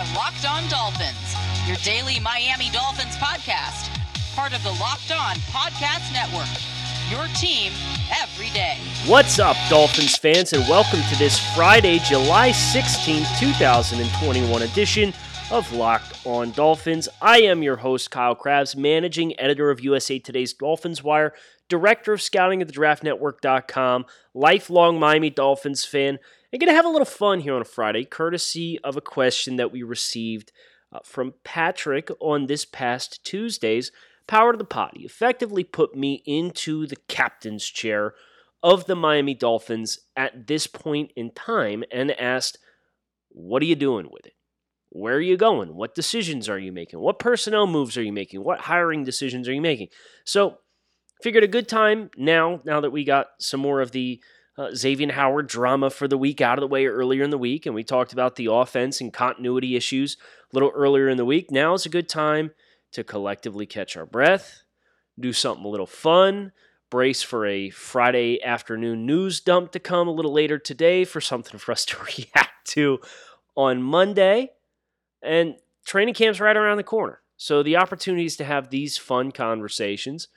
are 0.00 0.14
Locked 0.14 0.46
On 0.48 0.66
Dolphins, 0.70 1.34
your 1.66 1.76
daily 1.78 2.18
Miami 2.20 2.70
Dolphins 2.70 3.16
podcast, 3.16 3.90
part 4.34 4.56
of 4.56 4.62
the 4.62 4.70
Locked 4.80 5.12
On 5.12 5.36
Podcast 5.52 6.10
Network. 6.14 6.48
Your 7.10 7.26
team 7.36 7.70
every 8.22 8.48
day. 8.50 8.78
What's 9.04 9.38
up, 9.38 9.56
Dolphins 9.68 10.16
fans, 10.16 10.54
and 10.54 10.66
welcome 10.66 11.00
to 11.10 11.18
this 11.18 11.38
Friday, 11.54 11.98
July 11.98 12.48
16th, 12.50 13.38
2021 13.38 14.62
edition 14.62 15.12
of 15.50 15.70
Locked 15.70 16.24
On 16.24 16.50
Dolphins. 16.52 17.06
I 17.20 17.42
am 17.42 17.62
your 17.62 17.76
host, 17.76 18.10
Kyle 18.10 18.34
Crabbs, 18.34 18.74
managing 18.74 19.38
editor 19.38 19.70
of 19.70 19.80
USA 19.80 20.18
Today's 20.18 20.54
Dolphins 20.54 21.02
Wire, 21.02 21.34
director 21.68 22.14
of 22.14 22.22
scouting 22.22 22.62
at 22.62 22.68
the 22.68 22.74
draftnetwork.com, 22.74 24.06
lifelong 24.32 24.98
Miami 24.98 25.28
Dolphins 25.28 25.84
fan, 25.84 26.18
I'm 26.52 26.58
going 26.58 26.68
to 26.68 26.74
have 26.74 26.84
a 26.84 26.88
little 26.88 27.04
fun 27.06 27.40
here 27.40 27.54
on 27.54 27.60
a 27.60 27.64
Friday, 27.64 28.04
courtesy 28.04 28.76
of 28.82 28.96
a 28.96 29.00
question 29.00 29.54
that 29.56 29.70
we 29.70 29.84
received 29.84 30.50
uh, 30.92 30.98
from 31.04 31.34
Patrick 31.44 32.10
on 32.18 32.46
this 32.46 32.64
past 32.64 33.22
Tuesday's 33.24 33.92
Power 34.26 34.50
to 34.50 34.58
the 34.58 34.64
Pod. 34.64 34.90
Effectively 34.96 35.62
put 35.62 35.94
me 35.94 36.24
into 36.26 36.88
the 36.88 36.96
captain's 37.06 37.64
chair 37.64 38.14
of 38.64 38.86
the 38.86 38.96
Miami 38.96 39.32
Dolphins 39.32 40.00
at 40.16 40.48
this 40.48 40.66
point 40.66 41.12
in 41.14 41.30
time 41.30 41.84
and 41.92 42.10
asked, 42.20 42.58
What 43.28 43.62
are 43.62 43.66
you 43.66 43.76
doing 43.76 44.08
with 44.10 44.26
it? 44.26 44.34
Where 44.88 45.14
are 45.14 45.20
you 45.20 45.36
going? 45.36 45.76
What 45.76 45.94
decisions 45.94 46.48
are 46.48 46.58
you 46.58 46.72
making? 46.72 46.98
What 46.98 47.20
personnel 47.20 47.68
moves 47.68 47.96
are 47.96 48.02
you 48.02 48.12
making? 48.12 48.42
What 48.42 48.62
hiring 48.62 49.04
decisions 49.04 49.46
are 49.46 49.52
you 49.52 49.60
making? 49.60 49.86
So, 50.24 50.58
figured 51.22 51.44
a 51.44 51.48
good 51.48 51.68
time 51.68 52.10
now, 52.16 52.60
now 52.64 52.80
that 52.80 52.90
we 52.90 53.04
got 53.04 53.28
some 53.38 53.60
more 53.60 53.80
of 53.80 53.92
the 53.92 54.20
uh, 54.58 54.74
Xavier 54.74 55.12
Howard 55.12 55.46
drama 55.46 55.90
for 55.90 56.08
the 56.08 56.18
week 56.18 56.40
out 56.40 56.58
of 56.58 56.60
the 56.60 56.68
way 56.68 56.86
earlier 56.86 57.22
in 57.22 57.30
the 57.30 57.38
week, 57.38 57.66
and 57.66 57.74
we 57.74 57.84
talked 57.84 58.12
about 58.12 58.36
the 58.36 58.46
offense 58.46 59.00
and 59.00 59.12
continuity 59.12 59.76
issues 59.76 60.16
a 60.52 60.56
little 60.56 60.72
earlier 60.74 61.08
in 61.08 61.16
the 61.16 61.24
week. 61.24 61.50
Now 61.50 61.74
is 61.74 61.86
a 61.86 61.90
good 61.90 62.08
time 62.08 62.50
to 62.92 63.04
collectively 63.04 63.66
catch 63.66 63.96
our 63.96 64.06
breath, 64.06 64.62
do 65.18 65.32
something 65.32 65.64
a 65.64 65.68
little 65.68 65.86
fun, 65.86 66.52
brace 66.90 67.22
for 67.22 67.46
a 67.46 67.70
Friday 67.70 68.42
afternoon 68.42 69.06
news 69.06 69.40
dump 69.40 69.70
to 69.72 69.78
come 69.78 70.08
a 70.08 70.12
little 70.12 70.32
later 70.32 70.58
today 70.58 71.04
for 71.04 71.20
something 71.20 71.58
for 71.58 71.72
us 71.72 71.84
to 71.86 71.96
react 72.18 72.66
to 72.66 72.98
on 73.54 73.82
Monday. 73.82 74.50
And 75.22 75.56
training 75.84 76.14
camp's 76.14 76.40
right 76.40 76.56
around 76.56 76.78
the 76.78 76.82
corner. 76.82 77.20
So 77.36 77.62
the 77.62 77.76
opportunities 77.76 78.36
to 78.36 78.44
have 78.44 78.70
these 78.70 78.98
fun 78.98 79.32
conversations 79.32 80.28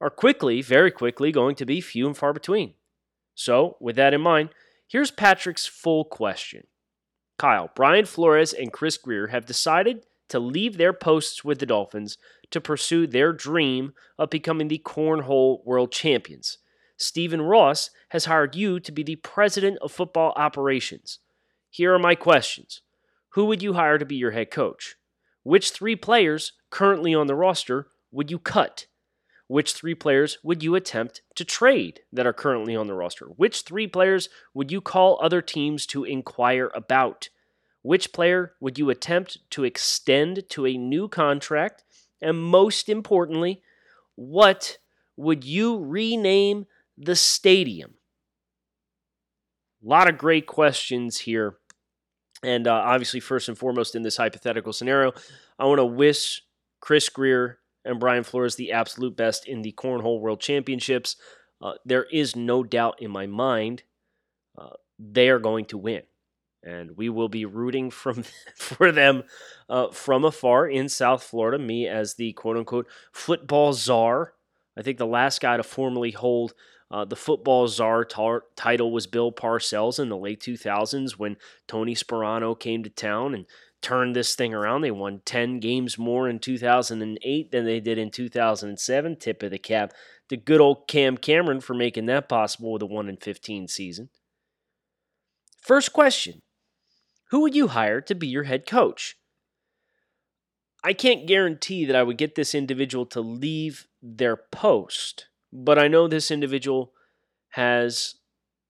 are 0.00 0.10
quickly, 0.10 0.62
very 0.62 0.90
quickly, 0.90 1.32
going 1.32 1.56
to 1.56 1.66
be 1.66 1.80
few 1.80 2.06
and 2.06 2.16
far 2.16 2.32
between. 2.32 2.74
So, 3.36 3.76
with 3.80 3.96
that 3.96 4.14
in 4.14 4.22
mind, 4.22 4.48
here's 4.88 5.10
Patrick's 5.10 5.66
full 5.66 6.06
question. 6.06 6.66
Kyle, 7.38 7.70
Brian 7.76 8.06
Flores, 8.06 8.54
and 8.54 8.72
Chris 8.72 8.96
Grier 8.96 9.26
have 9.26 9.44
decided 9.44 10.06
to 10.30 10.40
leave 10.40 10.78
their 10.78 10.94
posts 10.94 11.44
with 11.44 11.58
the 11.58 11.66
Dolphins 11.66 12.16
to 12.50 12.62
pursue 12.62 13.06
their 13.06 13.34
dream 13.34 13.92
of 14.18 14.30
becoming 14.30 14.68
the 14.68 14.82
Cornhole 14.84 15.64
World 15.66 15.92
Champions. 15.92 16.58
Stephen 16.96 17.42
Ross 17.42 17.90
has 18.08 18.24
hired 18.24 18.56
you 18.56 18.80
to 18.80 18.90
be 18.90 19.02
the 19.02 19.16
president 19.16 19.78
of 19.82 19.92
football 19.92 20.32
operations. 20.34 21.18
Here 21.68 21.92
are 21.92 21.98
my 21.98 22.14
questions 22.14 22.80
Who 23.30 23.44
would 23.44 23.62
you 23.62 23.74
hire 23.74 23.98
to 23.98 24.06
be 24.06 24.16
your 24.16 24.30
head 24.30 24.50
coach? 24.50 24.96
Which 25.42 25.72
three 25.72 25.94
players 25.94 26.52
currently 26.70 27.14
on 27.14 27.26
the 27.26 27.34
roster 27.34 27.88
would 28.10 28.30
you 28.30 28.38
cut? 28.38 28.86
Which 29.48 29.74
three 29.74 29.94
players 29.94 30.38
would 30.42 30.62
you 30.62 30.74
attempt 30.74 31.22
to 31.36 31.44
trade 31.44 32.00
that 32.12 32.26
are 32.26 32.32
currently 32.32 32.74
on 32.74 32.88
the 32.88 32.94
roster? 32.94 33.26
Which 33.26 33.62
three 33.62 33.86
players 33.86 34.28
would 34.54 34.72
you 34.72 34.80
call 34.80 35.18
other 35.20 35.40
teams 35.40 35.86
to 35.86 36.04
inquire 36.04 36.70
about? 36.74 37.28
Which 37.82 38.12
player 38.12 38.54
would 38.60 38.78
you 38.78 38.90
attempt 38.90 39.38
to 39.50 39.62
extend 39.62 40.48
to 40.50 40.66
a 40.66 40.76
new 40.76 41.06
contract? 41.08 41.84
And 42.20 42.42
most 42.42 42.88
importantly, 42.88 43.62
what 44.16 44.78
would 45.16 45.44
you 45.44 45.78
rename 45.78 46.66
the 46.98 47.14
stadium? 47.14 47.94
A 49.84 49.88
lot 49.88 50.08
of 50.08 50.18
great 50.18 50.46
questions 50.46 51.18
here. 51.18 51.58
And 52.42 52.66
uh, 52.66 52.72
obviously, 52.72 53.20
first 53.20 53.48
and 53.48 53.56
foremost, 53.56 53.94
in 53.94 54.02
this 54.02 54.16
hypothetical 54.16 54.72
scenario, 54.72 55.12
I 55.58 55.66
want 55.66 55.78
to 55.78 55.84
wish 55.84 56.42
Chris 56.80 57.08
Grier 57.08 57.60
and 57.86 58.00
Brian 58.00 58.24
Flores 58.24 58.56
the 58.56 58.72
absolute 58.72 59.16
best 59.16 59.46
in 59.46 59.62
the 59.62 59.72
Cornhole 59.72 60.20
World 60.20 60.40
Championships. 60.40 61.16
Uh, 61.62 61.74
there 61.84 62.04
is 62.04 62.36
no 62.36 62.62
doubt 62.62 63.00
in 63.00 63.10
my 63.10 63.26
mind 63.26 63.84
uh, 64.58 64.70
they 64.98 65.28
are 65.28 65.38
going 65.38 65.64
to 65.66 65.78
win. 65.78 66.02
And 66.62 66.96
we 66.96 67.08
will 67.08 67.28
be 67.28 67.44
rooting 67.44 67.90
from 67.90 68.24
for 68.56 68.90
them 68.90 69.22
uh, 69.68 69.88
from 69.90 70.24
afar 70.24 70.66
in 70.68 70.88
South 70.88 71.22
Florida. 71.22 71.58
Me 71.58 71.86
as 71.86 72.14
the 72.14 72.32
quote 72.32 72.56
unquote 72.56 72.88
football 73.12 73.72
czar. 73.72 74.32
I 74.76 74.82
think 74.82 74.98
the 74.98 75.06
last 75.06 75.40
guy 75.40 75.56
to 75.56 75.62
formally 75.62 76.10
hold 76.10 76.54
uh, 76.90 77.04
the 77.04 77.16
football 77.16 77.66
czar 77.68 78.04
tar- 78.04 78.44
title 78.56 78.92
was 78.92 79.06
Bill 79.06 79.32
Parcells 79.32 79.98
in 79.98 80.08
the 80.08 80.16
late 80.16 80.40
2000s 80.40 81.12
when 81.12 81.36
Tony 81.66 81.94
Sparano 81.94 82.58
came 82.58 82.82
to 82.82 82.90
town 82.90 83.34
and 83.34 83.46
turned 83.86 84.16
this 84.16 84.34
thing 84.34 84.52
around. 84.52 84.80
They 84.80 84.90
won 84.90 85.22
10 85.24 85.60
games 85.60 85.96
more 85.96 86.28
in 86.28 86.40
2008 86.40 87.52
than 87.52 87.64
they 87.64 87.78
did 87.78 87.98
in 87.98 88.10
2007. 88.10 89.16
Tip 89.16 89.44
of 89.44 89.52
the 89.52 89.58
cap 89.58 89.92
to 90.28 90.36
good 90.36 90.60
old 90.60 90.88
Cam 90.88 91.16
Cameron 91.16 91.60
for 91.60 91.72
making 91.72 92.06
that 92.06 92.28
possible 92.28 92.72
with 92.72 92.82
a 92.82 92.86
1 92.86 93.08
in 93.08 93.16
15 93.16 93.68
season. 93.68 94.08
First 95.62 95.92
question 95.92 96.42
Who 97.30 97.42
would 97.42 97.54
you 97.54 97.68
hire 97.68 98.00
to 98.00 98.14
be 98.16 98.26
your 98.26 98.42
head 98.42 98.66
coach? 98.66 99.16
I 100.82 100.92
can't 100.92 101.28
guarantee 101.28 101.84
that 101.84 101.94
I 101.94 102.02
would 102.02 102.18
get 102.18 102.34
this 102.34 102.56
individual 102.56 103.06
to 103.06 103.20
leave 103.20 103.86
their 104.02 104.36
post, 104.36 105.26
but 105.52 105.78
I 105.78 105.86
know 105.86 106.08
this 106.08 106.32
individual 106.32 106.92
has 107.50 108.16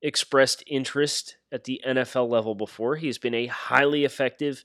expressed 0.03 0.63
interest 0.67 1.39
at 1.51 1.65
the 1.65 1.81
NFL 1.89 2.29
level 2.29 2.55
before. 2.55 2.97
He's 2.97 3.17
been 3.17 3.35
a 3.35 3.47
highly 3.47 4.05
effective 4.05 4.63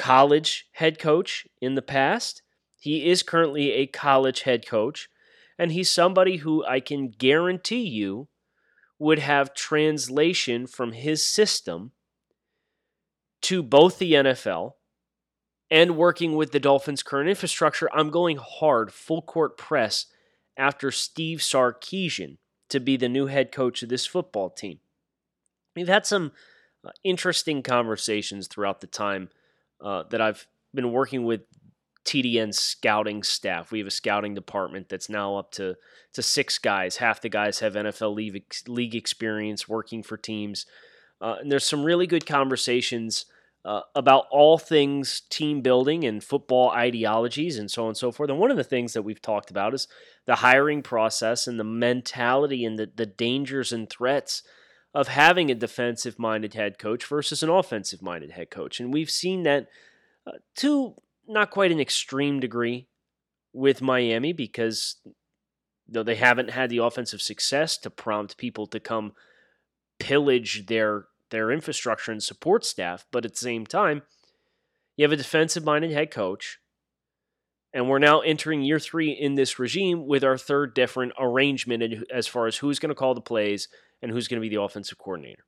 college 0.00 0.66
head 0.72 0.98
coach 0.98 1.46
in 1.60 1.74
the 1.74 1.82
past. 1.82 2.40
He 2.78 3.06
is 3.10 3.22
currently 3.22 3.72
a 3.72 3.86
college 3.86 4.42
head 4.42 4.66
coach, 4.66 5.10
and 5.58 5.70
he's 5.70 5.90
somebody 5.90 6.38
who 6.38 6.64
I 6.64 6.80
can 6.80 7.10
guarantee 7.10 7.86
you 7.86 8.28
would 8.98 9.18
have 9.18 9.52
translation 9.52 10.66
from 10.66 10.92
his 10.92 11.26
system 11.26 11.92
to 13.42 13.62
both 13.62 13.98
the 13.98 14.14
NFL 14.14 14.72
and 15.70 15.98
working 15.98 16.34
with 16.34 16.52
the 16.52 16.60
Dolphins' 16.60 17.02
current 17.02 17.28
infrastructure. 17.28 17.90
I'm 17.92 18.08
going 18.08 18.38
hard, 18.38 18.94
full 18.94 19.20
court 19.20 19.58
press 19.58 20.06
after 20.56 20.90
Steve 20.90 21.40
Sarkisian 21.40 22.38
to 22.70 22.80
be 22.80 22.96
the 22.96 23.08
new 23.08 23.26
head 23.26 23.52
coach 23.52 23.82
of 23.82 23.90
this 23.90 24.06
football 24.06 24.48
team. 24.48 24.78
We've 25.76 25.88
had 25.88 26.06
some 26.06 26.32
uh, 26.86 26.90
interesting 27.04 27.62
conversations 27.62 28.48
throughout 28.48 28.80
the 28.80 28.86
time 28.86 29.28
uh, 29.82 30.04
that 30.10 30.20
I've 30.20 30.46
been 30.74 30.92
working 30.92 31.24
with 31.24 31.42
TDN 32.04 32.54
scouting 32.54 33.22
staff. 33.22 33.70
We 33.70 33.78
have 33.78 33.88
a 33.88 33.92
scouting 33.92 34.34
department 34.34 34.88
that's 34.88 35.08
now 35.08 35.36
up 35.36 35.52
to 35.52 35.76
to 36.12 36.22
six 36.22 36.58
guys. 36.58 36.96
Half 36.96 37.20
the 37.20 37.28
guys 37.28 37.60
have 37.60 37.74
NFL 37.74 38.14
league, 38.14 38.42
league 38.66 38.94
experience 38.94 39.68
working 39.68 40.02
for 40.02 40.16
teams, 40.16 40.66
uh, 41.20 41.36
and 41.40 41.52
there's 41.52 41.64
some 41.64 41.84
really 41.84 42.06
good 42.06 42.26
conversations 42.26 43.26
uh, 43.64 43.82
about 43.94 44.24
all 44.30 44.58
things 44.58 45.20
team 45.28 45.60
building 45.60 46.04
and 46.04 46.24
football 46.24 46.70
ideologies 46.70 47.58
and 47.58 47.70
so 47.70 47.82
on 47.82 47.88
and 47.88 47.96
so 47.96 48.10
forth. 48.10 48.30
And 48.30 48.38
one 48.38 48.50
of 48.50 48.56
the 48.56 48.64
things 48.64 48.94
that 48.94 49.02
we've 49.02 49.20
talked 49.20 49.50
about 49.50 49.74
is 49.74 49.86
the 50.26 50.36
hiring 50.36 50.82
process 50.82 51.46
and 51.46 51.60
the 51.60 51.64
mentality 51.64 52.64
and 52.64 52.78
the, 52.78 52.90
the 52.94 53.06
dangers 53.06 53.72
and 53.72 53.88
threats 53.88 54.42
of 54.94 55.08
having 55.08 55.50
a 55.50 55.54
defensive 55.54 56.18
minded 56.18 56.54
head 56.54 56.78
coach 56.78 57.04
versus 57.04 57.42
an 57.42 57.48
offensive 57.48 58.02
minded 58.02 58.32
head 58.32 58.50
coach. 58.50 58.80
And 58.80 58.92
we've 58.92 59.10
seen 59.10 59.44
that 59.44 59.68
uh, 60.26 60.32
to 60.56 60.94
not 61.28 61.50
quite 61.50 61.72
an 61.72 61.80
extreme 61.80 62.40
degree 62.40 62.88
with 63.52 63.82
Miami 63.82 64.32
because 64.32 64.96
though 65.88 66.02
they 66.02 66.16
haven't 66.16 66.50
had 66.50 66.70
the 66.70 66.78
offensive 66.78 67.20
success 67.20 67.76
to 67.78 67.90
prompt 67.90 68.36
people 68.36 68.66
to 68.68 68.80
come 68.80 69.12
pillage 69.98 70.66
their 70.66 71.06
their 71.30 71.52
infrastructure 71.52 72.10
and 72.10 72.22
support 72.22 72.64
staff, 72.64 73.06
but 73.12 73.24
at 73.24 73.32
the 73.32 73.38
same 73.38 73.64
time, 73.64 74.02
you 74.96 75.04
have 75.04 75.12
a 75.12 75.16
defensive 75.16 75.64
minded 75.64 75.92
head 75.92 76.10
coach 76.10 76.59
and 77.72 77.88
we're 77.88 77.98
now 77.98 78.20
entering 78.20 78.62
year 78.62 78.78
three 78.78 79.10
in 79.10 79.34
this 79.34 79.58
regime 79.58 80.06
with 80.06 80.24
our 80.24 80.36
third 80.36 80.74
different 80.74 81.12
arrangement 81.18 82.04
as 82.12 82.26
far 82.26 82.46
as 82.46 82.56
who's 82.56 82.78
going 82.78 82.88
to 82.88 82.94
call 82.94 83.14
the 83.14 83.20
plays 83.20 83.68
and 84.02 84.10
who's 84.10 84.28
going 84.28 84.40
to 84.40 84.48
be 84.48 84.54
the 84.54 84.60
offensive 84.60 84.98
coordinator. 84.98 85.44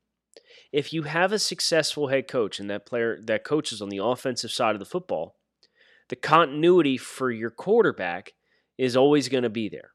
If 0.72 0.92
you 0.92 1.02
have 1.02 1.32
a 1.32 1.38
successful 1.38 2.08
head 2.08 2.28
coach 2.28 2.60
and 2.60 2.70
that 2.70 2.86
player 2.86 3.18
that 3.24 3.44
coaches 3.44 3.82
on 3.82 3.88
the 3.88 4.02
offensive 4.02 4.50
side 4.50 4.74
of 4.74 4.78
the 4.78 4.86
football, 4.86 5.36
the 6.08 6.16
continuity 6.16 6.96
for 6.96 7.30
your 7.30 7.50
quarterback 7.50 8.32
is 8.78 8.96
always 8.96 9.28
going 9.28 9.42
to 9.42 9.50
be 9.50 9.68
there. 9.68 9.90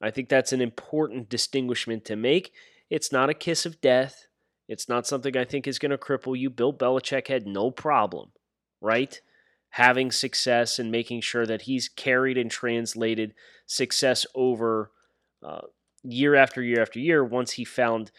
I 0.00 0.10
think 0.10 0.28
that's 0.28 0.52
an 0.52 0.60
important 0.60 1.28
distinguishment 1.28 2.04
to 2.06 2.16
make. 2.16 2.52
It's 2.88 3.12
not 3.12 3.30
a 3.30 3.34
kiss 3.34 3.66
of 3.66 3.80
death. 3.80 4.26
It's 4.68 4.88
not 4.88 5.06
something 5.06 5.36
I 5.36 5.44
think 5.44 5.66
is 5.66 5.78
going 5.78 5.90
to 5.90 5.98
cripple 5.98 6.38
you. 6.38 6.48
Bill 6.48 6.72
Belichick 6.72 7.26
had 7.26 7.46
no 7.46 7.70
problem, 7.70 8.30
right? 8.80 9.20
Having 9.70 10.12
success 10.12 10.78
and 10.78 10.90
making 10.90 11.20
sure 11.20 11.46
that 11.46 11.62
he's 11.62 11.88
carried 11.88 12.36
and 12.36 12.50
translated 12.50 13.34
success 13.66 14.26
over 14.34 14.90
uh, 15.42 15.62
year 16.02 16.34
after 16.34 16.62
year 16.62 16.82
after 16.82 16.98
year 16.98 17.24
once 17.24 17.52
he 17.52 17.64
found 17.64 18.10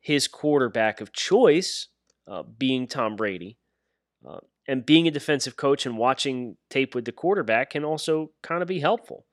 his 0.00 0.28
quarterback 0.28 1.00
of 1.00 1.12
choice 1.12 1.88
uh, 2.26 2.42
being 2.42 2.86
Tom 2.86 3.16
Brady. 3.16 3.58
Uh, 4.26 4.38
and 4.68 4.86
being 4.86 5.08
a 5.08 5.10
defensive 5.10 5.56
coach 5.56 5.84
and 5.84 5.98
watching 5.98 6.56
tape 6.68 6.94
with 6.94 7.04
the 7.04 7.12
quarterback 7.12 7.70
can 7.70 7.84
also 7.84 8.30
kind 8.42 8.62
of 8.62 8.68
be 8.68 8.78
helpful. 8.78 9.26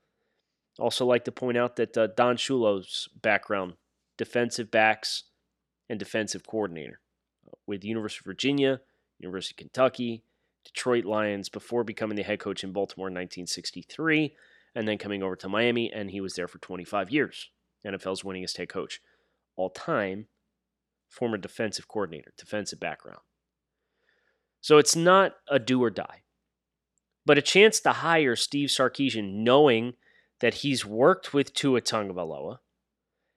Also, 0.80 1.06
like 1.06 1.26
to 1.26 1.32
point 1.32 1.58
out 1.58 1.76
that 1.76 1.98
uh, 1.98 2.08
Don 2.16 2.38
Shula's 2.38 3.08
background, 3.22 3.74
defensive 4.18 4.72
backs 4.72 5.24
and 5.90 6.00
defensive 6.00 6.46
coordinator 6.48 7.02
uh, 7.48 7.56
with 7.68 7.84
University 7.84 8.22
of 8.22 8.26
Virginia, 8.26 8.82
University 9.20 9.54
of 9.54 9.58
Kentucky, 9.58 10.24
Detroit 10.68 11.06
Lions 11.06 11.50
before 11.50 11.84
becoming 11.84 12.18
the 12.18 12.24
head 12.24 12.40
coach 12.40 12.64
in 12.64 12.72
Baltimore 12.72 13.08
in 13.08 13.14
1963, 13.14 14.36
and 14.76 14.88
then 14.88 14.98
coming 14.98 15.24
over 15.24 15.36
to 15.38 15.50
Miami, 15.50 15.92
and 15.92 16.12
he 16.12 16.22
was 16.22 16.36
there 16.36 16.48
for 16.48 16.60
25 16.60 17.10
years. 17.10 17.50
NFL's 17.86 18.24
winningest 18.24 18.58
head 18.58 18.70
coach 18.70 19.00
all 19.56 19.70
time, 19.70 20.28
former 21.10 21.38
defensive 21.38 21.88
coordinator, 21.88 22.34
defensive 22.38 22.80
background. 22.80 23.22
So 24.62 24.78
it's 24.78 24.96
not 24.96 25.36
a 25.50 25.60
do 25.60 25.82
or 25.82 25.90
die, 25.90 26.24
but 27.26 27.38
a 27.38 27.42
chance 27.42 27.80
to 27.82 27.92
hire 27.92 28.36
Steve 28.36 28.70
Sarkisian 28.70 29.36
knowing 29.36 29.94
that 30.42 30.56
he's 30.56 30.86
worked 30.86 31.34
with 31.34 31.54
Tua 31.54 31.82
Tagovailoa, 31.82 32.60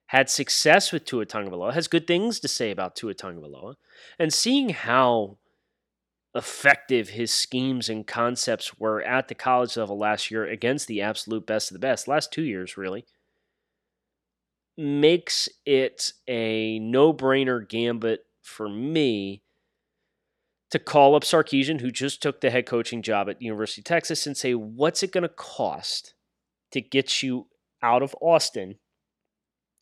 had 0.06 0.28
success 0.28 0.90
with 0.90 1.04
Tua 1.04 1.24
Tagovailoa, 1.24 1.72
has 1.72 1.86
good 1.86 2.06
things 2.06 2.40
to 2.40 2.48
say 2.48 2.72
about 2.72 2.96
Tua 2.96 3.14
Tagovailoa, 3.14 3.76
and 4.18 4.32
seeing 4.32 4.70
how 4.70 5.38
effective 6.34 7.10
his 7.10 7.32
schemes 7.32 7.88
and 7.88 8.06
concepts 8.06 8.78
were 8.78 9.02
at 9.02 9.28
the 9.28 9.34
college 9.34 9.76
level 9.76 9.98
last 9.98 10.30
year 10.30 10.44
against 10.44 10.86
the 10.86 11.02
absolute 11.02 11.46
best 11.46 11.70
of 11.70 11.74
the 11.74 11.80
best, 11.80 12.06
last 12.06 12.32
two 12.32 12.42
years 12.42 12.76
really, 12.76 13.04
makes 14.76 15.48
it 15.66 16.12
a 16.28 16.78
no-brainer 16.78 17.68
gambit 17.68 18.24
for 18.40 18.68
me 18.68 19.42
to 20.70 20.78
call 20.78 21.16
up 21.16 21.24
Sarkisian, 21.24 21.80
who 21.80 21.90
just 21.90 22.22
took 22.22 22.40
the 22.40 22.50
head 22.50 22.64
coaching 22.64 23.02
job 23.02 23.28
at 23.28 23.42
University 23.42 23.80
of 23.80 23.86
Texas, 23.86 24.24
and 24.24 24.36
say, 24.36 24.54
what's 24.54 25.02
it 25.02 25.10
going 25.10 25.22
to 25.22 25.28
cost 25.28 26.14
to 26.70 26.80
get 26.80 27.24
you 27.24 27.48
out 27.82 28.02
of 28.04 28.14
Austin 28.20 28.76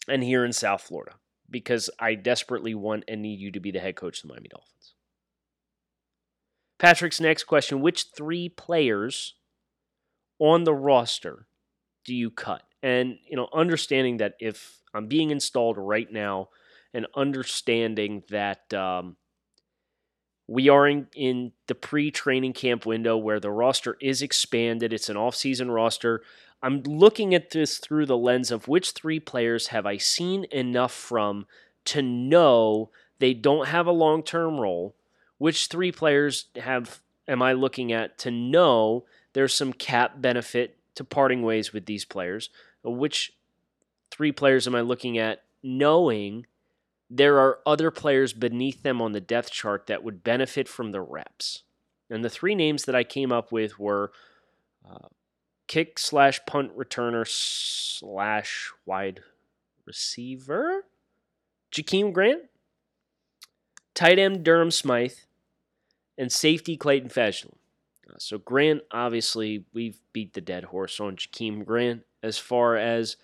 and 0.08 0.24
here 0.24 0.46
in 0.46 0.52
South 0.52 0.80
Florida? 0.80 1.16
Because 1.50 1.90
I 2.00 2.14
desperately 2.14 2.74
want 2.74 3.04
and 3.06 3.20
need 3.20 3.38
you 3.38 3.52
to 3.52 3.60
be 3.60 3.70
the 3.70 3.80
head 3.80 3.96
coach 3.96 4.18
of 4.18 4.22
the 4.22 4.28
Miami 4.28 4.48
Dolphins. 4.48 4.94
Patrick's 6.78 7.20
next 7.20 7.44
question 7.44 7.80
Which 7.80 8.06
three 8.16 8.48
players 8.48 9.34
on 10.38 10.64
the 10.64 10.74
roster 10.74 11.46
do 12.04 12.14
you 12.14 12.30
cut? 12.30 12.62
And, 12.82 13.18
you 13.28 13.36
know, 13.36 13.48
understanding 13.52 14.18
that 14.18 14.34
if 14.38 14.80
I'm 14.94 15.08
being 15.08 15.30
installed 15.30 15.76
right 15.78 16.10
now 16.10 16.48
and 16.94 17.06
understanding 17.16 18.22
that, 18.30 18.72
um, 18.72 19.16
we 20.48 20.70
are 20.70 20.88
in, 20.88 21.06
in 21.14 21.52
the 21.66 21.74
pre 21.74 22.10
training 22.10 22.54
camp 22.54 22.86
window 22.86 23.16
where 23.16 23.38
the 23.38 23.50
roster 23.50 23.96
is 24.00 24.22
expanded. 24.22 24.92
It's 24.92 25.10
an 25.10 25.16
off-season 25.16 25.70
roster. 25.70 26.22
I'm 26.62 26.82
looking 26.82 27.34
at 27.34 27.50
this 27.50 27.78
through 27.78 28.06
the 28.06 28.16
lens 28.16 28.50
of 28.50 28.66
which 28.66 28.92
three 28.92 29.20
players 29.20 29.68
have 29.68 29.86
I 29.86 29.98
seen 29.98 30.44
enough 30.50 30.92
from 30.92 31.46
to 31.84 32.02
know 32.02 32.90
they 33.20 33.34
don't 33.34 33.68
have 33.68 33.86
a 33.86 33.92
long 33.92 34.22
term 34.22 34.58
role? 34.58 34.96
Which 35.38 35.66
three 35.66 35.92
players 35.92 36.46
have 36.56 37.00
am 37.26 37.42
I 37.42 37.52
looking 37.52 37.92
at 37.92 38.18
to 38.18 38.30
know 38.30 39.04
there's 39.32 39.54
some 39.54 39.72
cap 39.72 40.20
benefit 40.20 40.76
to 40.96 41.04
parting 41.04 41.42
ways 41.42 41.72
with 41.72 41.86
these 41.86 42.04
players? 42.04 42.50
Which 42.82 43.32
three 44.10 44.32
players 44.32 44.66
am 44.66 44.74
I 44.74 44.80
looking 44.80 45.18
at 45.18 45.42
knowing 45.62 46.46
there 47.10 47.38
are 47.38 47.58
other 47.64 47.90
players 47.90 48.32
beneath 48.32 48.82
them 48.82 49.00
on 49.00 49.12
the 49.12 49.20
depth 49.20 49.50
chart 49.50 49.86
that 49.86 50.02
would 50.02 50.22
benefit 50.22 50.68
from 50.68 50.92
the 50.92 51.00
reps. 51.00 51.62
And 52.10 52.24
the 52.24 52.30
three 52.30 52.54
names 52.54 52.84
that 52.84 52.94
I 52.94 53.04
came 53.04 53.32
up 53.32 53.50
with 53.52 53.78
were 53.78 54.12
uh, 54.88 55.08
kick 55.66 55.98
slash 55.98 56.40
punt 56.46 56.76
returner 56.76 57.26
slash 57.26 58.72
wide 58.84 59.20
receiver, 59.84 60.84
Jakeem 61.72 62.12
Grant, 62.12 62.42
tight 63.94 64.18
end 64.18 64.44
Durham 64.44 64.70
Smythe, 64.70 65.12
and 66.18 66.30
safety 66.30 66.76
Clayton 66.76 67.08
Fejedelem. 67.08 67.54
Uh, 68.10 68.14
so 68.18 68.36
Grant, 68.36 68.82
obviously, 68.90 69.64
we've 69.72 70.00
beat 70.12 70.34
the 70.34 70.40
dead 70.42 70.64
horse 70.64 71.00
on 71.00 71.16
Jakeem 71.16 71.64
Grant 71.64 72.02
as 72.22 72.36
far 72.36 72.76
as 72.76 73.16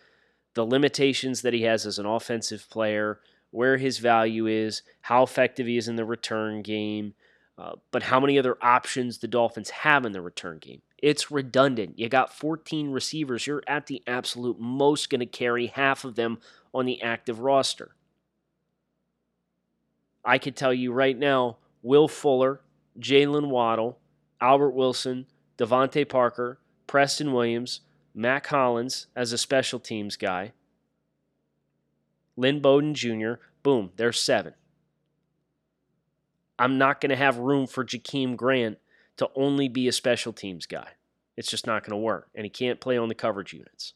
the 0.55 0.65
limitations 0.65 1.43
that 1.43 1.53
he 1.53 1.63
has 1.63 1.85
as 1.85 1.99
an 1.99 2.07
offensive 2.07 2.71
player– 2.71 3.21
where 3.55 3.77
his 3.77 3.99
value 3.99 4.49
is, 4.49 4.83
how 5.03 5.23
effective 5.23 5.69
he 5.69 5.77
is 5.77 5.87
in 5.87 5.95
the 5.95 6.05
return 6.05 6.61
game, 6.61 7.15
uh, 7.57 7.71
but 7.93 8.03
how 8.03 8.19
many 8.19 8.37
other 8.37 8.59
options 8.61 9.19
the 9.19 9.29
Dolphins 9.29 9.71
have 9.71 10.05
in 10.05 10.11
the 10.11 10.21
return 10.21 10.59
game. 10.59 10.83
It's 10.99 11.31
redundant. 11.31 11.97
You 11.97 12.09
got 12.09 12.37
14 12.37 12.91
receivers. 12.91 13.47
You're 13.47 13.63
at 13.69 13.87
the 13.87 14.03
absolute 14.09 14.59
most 14.59 15.09
going 15.09 15.21
to 15.21 15.27
carry 15.27 15.69
half 15.69 16.05
of 16.05 16.17
them 16.17 16.39
on 16.75 16.85
the 16.85 17.01
active 17.01 17.39
roster. 17.39 17.95
I 20.25 20.39
could 20.39 20.57
tell 20.57 20.75
you 20.75 20.93
right 20.93 21.17
now 21.17 21.59
Will 21.81 22.09
Fuller, 22.09 22.61
Jaylen 22.99 23.49
Waddle, 23.49 23.99
Albert 24.41 24.71
Wilson, 24.71 25.27
DeVante 25.59 26.09
Parker, 26.09 26.59
Preston 26.87 27.33
Williams, 27.33 27.81
Mack 28.15 28.47
Hollins 28.47 29.09
as 29.17 29.33
a 29.33 29.39
special 29.39 29.81
teams 29.81 30.17
guy, 30.17 30.53
Lynn 32.37 32.61
Bowden 32.61 32.95
Jr., 32.95 33.35
boom, 33.63 33.91
there's 33.97 34.21
seven. 34.21 34.55
I'm 36.59 36.79
not 36.79 37.01
going 37.01 37.11
to 37.11 37.17
have 37.17 37.39
room 37.39 37.67
for 37.67 37.85
Jakeem 37.85 38.37
Grant 38.37 38.79
to 39.17 39.29
only 39.35 39.69
be 39.69 39.89
a 39.89 39.93
special 39.93 40.33
teams 40.33 40.67
guy. 40.67 40.89
It's 41.37 41.51
just 41.51 41.67
not 41.67 41.83
going 41.83 41.93
to 41.93 41.97
work. 41.97 42.29
And 42.35 42.45
he 42.45 42.51
can't 42.51 42.81
play 42.81 42.97
on 42.97 43.09
the 43.09 43.15
coverage 43.15 43.53
units. 43.53 43.95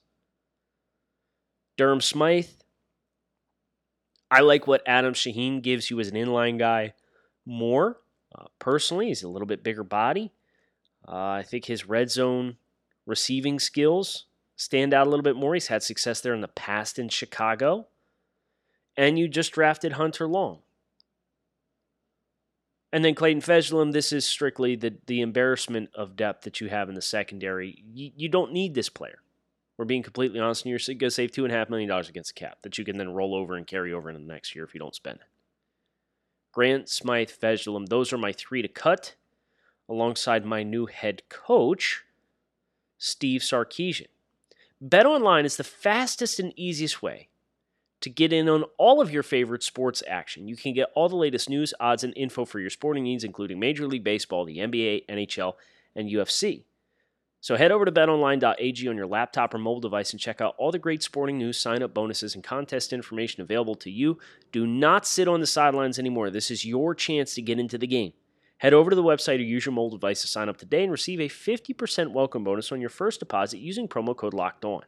Durham 1.77 2.00
Smythe, 2.00 2.49
I 4.31 4.41
like 4.41 4.67
what 4.67 4.83
Adam 4.87 5.15
Shaheen 5.15 5.62
gives 5.62 5.91
you 5.91 6.00
as 6.00 6.09
an 6.09 6.15
inline 6.15 6.59
guy 6.59 6.95
more. 7.47 7.99
Uh, 8.36 8.44
personally, 8.58 9.08
he's 9.08 9.23
a 9.23 9.28
little 9.28 9.47
bit 9.47 9.62
bigger 9.62 9.85
body. 9.85 10.32
Uh, 11.06 11.12
I 11.12 11.42
think 11.42 11.64
his 11.64 11.88
red 11.88 12.11
zone 12.11 12.56
receiving 13.06 13.58
skills 13.58 14.26
stand 14.56 14.92
out 14.92 15.06
a 15.06 15.11
little 15.11 15.23
bit 15.23 15.37
more. 15.37 15.54
He's 15.54 15.68
had 15.68 15.82
success 15.82 16.20
there 16.20 16.35
in 16.35 16.40
the 16.40 16.49
past 16.49 16.99
in 16.99 17.08
Chicago 17.08 17.87
and 18.99 19.16
you 19.16 19.28
just 19.28 19.52
drafted 19.52 19.92
Hunter 19.92 20.26
Long. 20.26 20.58
And 22.92 23.04
then 23.04 23.14
Clayton 23.14 23.42
Fejedelem, 23.42 23.92
this 23.92 24.12
is 24.12 24.26
strictly 24.26 24.75
the, 24.75 24.97
the 25.06 25.20
embarrassment 25.20 25.90
of 25.94 26.16
depth 26.16 26.42
that 26.44 26.61
you 26.61 26.68
have 26.68 26.88
in 26.88 26.97
the 26.97 27.02
secondary. 27.02 27.85
You, 27.94 28.11
you 28.16 28.28
don't 28.28 28.52
need 28.52 28.75
this 28.75 28.88
player. 28.88 29.20
We're 29.76 29.85
being 29.85 30.02
completely 30.02 30.40
honest, 30.40 30.64
and 30.64 30.70
you're 30.70 30.80
going 30.97 30.99
to 30.99 31.11
save 31.12 31.30
$2.5 31.30 31.70
million 31.70 31.88
against 31.90 32.35
the 32.35 32.40
cap 32.40 32.58
that 32.62 32.76
you 32.76 32.85
can 32.85 32.97
then 32.97 33.11
roll 33.11 33.37
over 33.37 33.54
and 33.54 33.66
carry 33.66 33.92
over 33.92 34.11
into 34.11 34.20
the 34.20 34.26
next 34.26 34.56
year 34.56 34.64
if 34.64 34.75
you 34.75 34.80
don't 34.80 34.94
spend 34.94 35.20
it. 35.20 35.26
Grant, 36.59 36.88
Smythe, 36.88 37.31
Fejedelem, 37.31 37.87
those 37.87 38.12
are 38.12 38.19
my 38.19 38.33
three 38.33 38.62
to 38.62 38.67
cut, 38.67 39.15
alongside 39.88 40.45
my 40.45 40.65
new 40.65 40.87
head 40.87 41.23
coach, 41.29 42.03
Steve 42.99 43.43
Sarkisian. 43.43 44.09
BetOnline 44.85 45.45
is 45.45 45.57
the 45.57 45.62
fastest 45.62 46.41
and 46.41 46.53
easiest 46.59 47.00
way 47.00 47.29
to 48.00 48.11
get 48.11 48.33
in 48.33 48.49
on 48.49 48.65
all 48.77 49.00
of 49.00 49.12
your 49.12 49.23
favorite 49.23 49.62
sports 49.62 50.03
action. 50.09 50.49
You 50.49 50.57
can 50.57 50.73
get 50.73 50.88
all 50.97 51.09
the 51.09 51.15
latest 51.15 51.49
news, 51.49 51.75
odds, 51.79 52.03
and 52.03 52.12
info 52.17 52.45
for 52.45 52.59
your 52.59 52.71
sporting 52.71 53.05
needs, 53.05 53.23
including 53.23 53.61
Major 53.61 53.87
League 53.87 54.03
Baseball, 54.03 54.45
the 54.45 54.59
NBA, 54.59 55.07
NHL, 55.07 55.53
and 55.95 56.11
UFC. 56.11 56.65
So 57.40 57.57
head 57.57 57.71
over 57.71 57.85
to 57.85 57.92
betonline.ag 57.92 58.88
on 58.88 58.97
your 58.97 59.07
laptop 59.07 59.54
or 59.54 59.59
mobile 59.59 59.80
device 59.80 60.11
and 60.11 60.21
check 60.21 60.40
out 60.40 60.57
all 60.59 60.73
the 60.73 60.78
great 60.78 61.04
sporting 61.04 61.38
news, 61.38 61.57
sign 61.57 61.83
up 61.83 61.95
bonuses, 61.95 62.35
and 62.35 62.42
contest 62.42 62.92
information 62.92 63.42
available 63.42 63.76
to 63.76 63.90
you. 63.90 64.18
Do 64.50 64.66
not 64.66 65.07
sit 65.07 65.28
on 65.28 65.40
the 65.40 65.47
sidelines 65.47 65.99
anymore. 65.99 66.30
This 66.30 66.50
is 66.50 66.64
your 66.64 66.95
chance 66.97 67.35
to 67.35 67.42
get 67.42 67.61
into 67.61 67.78
the 67.78 67.87
game. 67.87 68.12
Head 68.59 68.75
over 68.75 68.90
to 68.90 68.97
the 68.97 69.04
website 69.04 69.38
or 69.38 69.42
use 69.42 69.64
your 69.64 69.73
mobile 69.73 69.97
device 69.97 70.21
to 70.23 70.26
sign 70.26 70.49
up 70.49 70.57
today 70.57 70.83
and 70.83 70.90
receive 70.90 71.21
a 71.21 71.28
50% 71.28 72.11
welcome 72.11 72.42
bonus 72.42 72.73
on 72.73 72.80
your 72.80 72.90
first 72.90 73.21
deposit 73.21 73.59
using 73.59 73.87
promo 73.87 74.16
code 74.16 74.35
LOCKED 74.35 74.64
ON. 74.64 74.83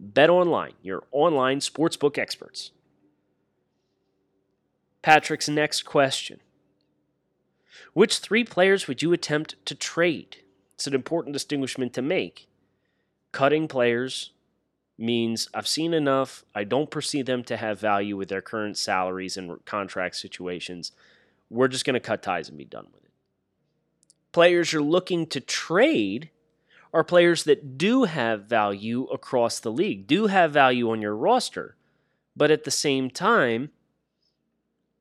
Bet 0.00 0.30
Online, 0.30 0.72
your 0.82 1.04
online 1.12 1.60
sportsbook 1.60 2.18
experts. 2.18 2.72
Patrick's 5.00 5.48
next 5.48 5.82
question 5.82 6.40
Which 7.92 8.18
three 8.18 8.42
players 8.42 8.88
would 8.88 9.00
you 9.00 9.12
attempt 9.12 9.64
to 9.66 9.76
trade? 9.76 10.38
It's 10.84 10.88
an 10.88 10.94
important 10.94 11.32
distinguishment 11.32 11.94
to 11.94 12.02
make. 12.02 12.46
Cutting 13.32 13.68
players 13.68 14.32
means 14.98 15.48
I've 15.54 15.66
seen 15.66 15.94
enough. 15.94 16.44
I 16.54 16.64
don't 16.64 16.90
perceive 16.90 17.24
them 17.24 17.42
to 17.44 17.56
have 17.56 17.80
value 17.80 18.18
with 18.18 18.28
their 18.28 18.42
current 18.42 18.76
salaries 18.76 19.38
and 19.38 19.64
contract 19.64 20.16
situations. 20.16 20.92
We're 21.48 21.68
just 21.68 21.86
going 21.86 21.94
to 21.94 22.00
cut 22.00 22.22
ties 22.22 22.50
and 22.50 22.58
be 22.58 22.66
done 22.66 22.88
with 22.92 23.02
it. 23.02 23.10
Players 24.32 24.74
you're 24.74 24.82
looking 24.82 25.26
to 25.28 25.40
trade 25.40 26.28
are 26.92 27.02
players 27.02 27.44
that 27.44 27.78
do 27.78 28.04
have 28.04 28.44
value 28.44 29.04
across 29.04 29.60
the 29.60 29.72
league, 29.72 30.06
do 30.06 30.26
have 30.26 30.52
value 30.52 30.90
on 30.90 31.00
your 31.00 31.16
roster, 31.16 31.76
but 32.36 32.50
at 32.50 32.64
the 32.64 32.70
same 32.70 33.08
time, 33.08 33.70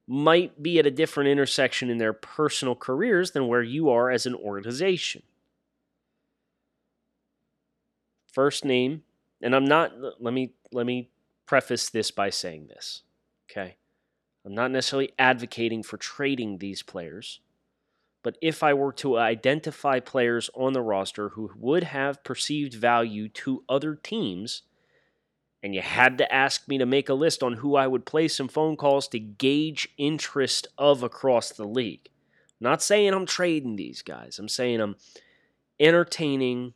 might 0.08 0.64
be 0.64 0.80
at 0.80 0.88
a 0.88 0.92
different 0.92 1.30
intersection 1.30 1.90
in 1.90 1.98
their 1.98 2.14
personal 2.14 2.74
careers 2.74 3.32
than 3.32 3.50
where 3.50 3.62
you 3.62 3.90
are 3.90 4.10
as 4.10 4.26
an 4.26 4.36
organization. 4.36 5.24
First 8.34 8.66
name, 8.66 9.04
and 9.44 9.56
I'm 9.56 9.66
not 9.66 9.94
let 10.20 10.34
me 10.34 10.54
let 10.72 10.88
me 10.88 11.12
preface 11.46 11.90
this 11.90 12.10
by 12.10 12.32
saying 12.32 12.68
this. 12.68 13.04
Okay? 13.50 13.76
I'm 14.44 14.56
not 14.56 14.72
necessarily 14.72 15.14
advocating 15.20 15.84
for 15.84 15.98
trading 15.98 16.58
these 16.58 16.82
players, 16.82 17.40
but 18.24 18.38
if 18.42 18.64
I 18.64 18.74
were 18.74 18.92
to 18.94 19.18
identify 19.18 20.00
players 20.00 20.50
on 20.56 20.74
the 20.74 20.82
roster 20.82 21.30
who 21.30 21.52
would 21.56 21.84
have 21.84 22.24
perceived 22.24 22.74
value 22.74 23.30
to 23.30 23.64
other 23.70 23.96
teams, 23.96 24.64
and 25.62 25.76
you 25.76 25.82
had 25.82 26.18
to 26.18 26.34
ask 26.34 26.68
me 26.68 26.80
to 26.80 26.88
make 26.88 27.10
a 27.10 27.14
list 27.14 27.44
on 27.44 27.54
who 27.54 27.76
I 27.76 27.86
would 27.86 28.06
play 28.06 28.28
some 28.28 28.48
phone 28.48 28.76
calls 28.76 29.08
to 29.10 29.20
gauge 29.20 29.90
interest 29.98 30.68
of 30.78 31.04
across 31.04 31.52
the 31.52 31.68
league. 31.68 32.10
Not 32.60 32.82
saying 32.82 33.14
I'm 33.14 33.28
trading 33.28 33.76
these 33.76 34.02
guys. 34.02 34.40
I'm 34.40 34.50
saying 34.50 34.82
I'm 34.82 34.96
entertaining 35.80 36.74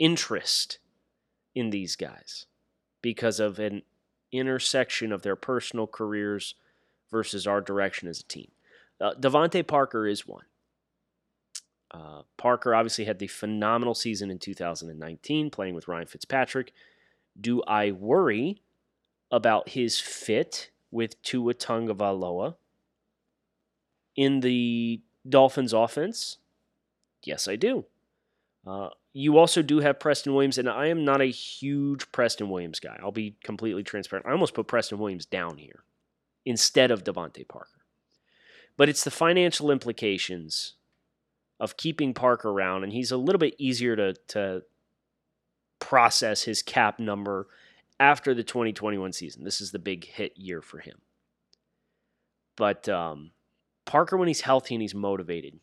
interest 0.00 0.78
in 1.54 1.70
these 1.70 1.94
guys 1.94 2.46
because 3.02 3.38
of 3.38 3.60
an 3.60 3.82
intersection 4.32 5.12
of 5.12 5.22
their 5.22 5.36
personal 5.36 5.86
careers 5.86 6.56
versus 7.10 7.46
our 7.46 7.60
direction 7.60 8.08
as 8.08 8.20
a 8.20 8.24
team. 8.24 8.50
Uh, 9.00 9.14
DeVante 9.14 9.66
Parker 9.66 10.06
is 10.06 10.26
one. 10.26 10.44
Uh, 11.90 12.22
Parker 12.36 12.74
obviously 12.74 13.04
had 13.04 13.18
the 13.18 13.26
phenomenal 13.26 13.94
season 13.94 14.30
in 14.30 14.38
2019 14.38 15.50
playing 15.50 15.74
with 15.74 15.88
Ryan 15.88 16.06
Fitzpatrick. 16.06 16.72
Do 17.40 17.62
I 17.66 17.90
worry 17.90 18.62
about 19.30 19.70
his 19.70 19.98
fit 19.98 20.70
with 20.90 21.20
Tua 21.22 21.54
Tagovailoa 21.54 22.54
in 24.14 24.40
the 24.40 25.00
Dolphins 25.28 25.72
offense? 25.72 26.38
Yes, 27.24 27.48
I 27.48 27.56
do. 27.56 27.86
Uh, 28.66 28.90
you 29.12 29.38
also 29.38 29.62
do 29.62 29.80
have 29.80 29.98
Preston 29.98 30.34
Williams, 30.34 30.58
and 30.58 30.68
I 30.68 30.86
am 30.86 31.04
not 31.04 31.20
a 31.20 31.26
huge 31.26 32.10
Preston 32.12 32.48
Williams 32.48 32.78
guy. 32.78 32.98
I'll 33.02 33.10
be 33.10 33.36
completely 33.42 33.82
transparent. 33.82 34.26
I 34.26 34.32
almost 34.32 34.54
put 34.54 34.68
Preston 34.68 34.98
Williams 34.98 35.26
down 35.26 35.58
here 35.58 35.82
instead 36.44 36.90
of 36.90 37.04
DeVante 37.04 37.46
Parker. 37.48 37.80
But 38.76 38.88
it's 38.88 39.04
the 39.04 39.10
financial 39.10 39.70
implications 39.70 40.74
of 41.58 41.76
keeping 41.76 42.14
Parker 42.14 42.50
around, 42.50 42.84
and 42.84 42.92
he's 42.92 43.10
a 43.10 43.16
little 43.16 43.38
bit 43.38 43.54
easier 43.58 43.96
to, 43.96 44.14
to 44.28 44.62
process 45.80 46.44
his 46.44 46.62
cap 46.62 46.98
number 46.98 47.48
after 47.98 48.32
the 48.32 48.44
2021 48.44 49.12
season. 49.12 49.44
This 49.44 49.60
is 49.60 49.72
the 49.72 49.78
big 49.78 50.06
hit 50.06 50.36
year 50.36 50.62
for 50.62 50.78
him. 50.78 51.00
But 52.56 52.88
um, 52.88 53.32
Parker, 53.84 54.16
when 54.16 54.28
he's 54.28 54.42
healthy 54.42 54.74
and 54.74 54.82
he's 54.82 54.94
motivated, 54.94 55.58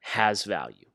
has 0.00 0.44
value. 0.44 0.86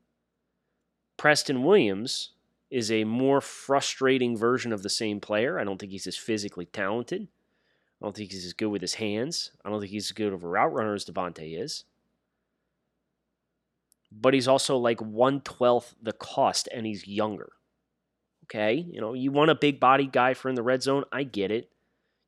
Preston 1.18 1.64
Williams 1.64 2.30
is 2.70 2.90
a 2.90 3.04
more 3.04 3.40
frustrating 3.42 4.36
version 4.36 4.72
of 4.72 4.82
the 4.82 4.88
same 4.88 5.20
player. 5.20 5.58
I 5.58 5.64
don't 5.64 5.78
think 5.78 5.92
he's 5.92 6.06
as 6.06 6.16
physically 6.16 6.66
talented. 6.66 7.28
I 8.00 8.06
don't 8.06 8.16
think 8.16 8.30
he's 8.30 8.46
as 8.46 8.52
good 8.52 8.68
with 8.68 8.80
his 8.80 8.94
hands. 8.94 9.50
I 9.64 9.68
don't 9.68 9.80
think 9.80 9.90
he's 9.90 10.06
as 10.06 10.12
good 10.12 10.32
of 10.32 10.44
a 10.44 10.48
route 10.48 10.72
runner 10.72 10.94
as 10.94 11.04
DeVante 11.04 11.60
is. 11.60 11.84
But 14.12 14.32
he's 14.32 14.48
also 14.48 14.76
like 14.76 15.00
one 15.02 15.40
twelfth 15.40 15.94
the 16.00 16.12
cost, 16.12 16.68
and 16.72 16.86
he's 16.86 17.06
younger. 17.06 17.52
Okay, 18.44 18.74
you 18.74 19.00
know, 19.00 19.12
you 19.12 19.30
want 19.30 19.50
a 19.50 19.54
big 19.54 19.78
body 19.78 20.06
guy 20.06 20.32
for 20.32 20.48
in 20.48 20.54
the 20.54 20.62
red 20.62 20.82
zone. 20.82 21.04
I 21.12 21.24
get 21.24 21.50
it. 21.50 21.70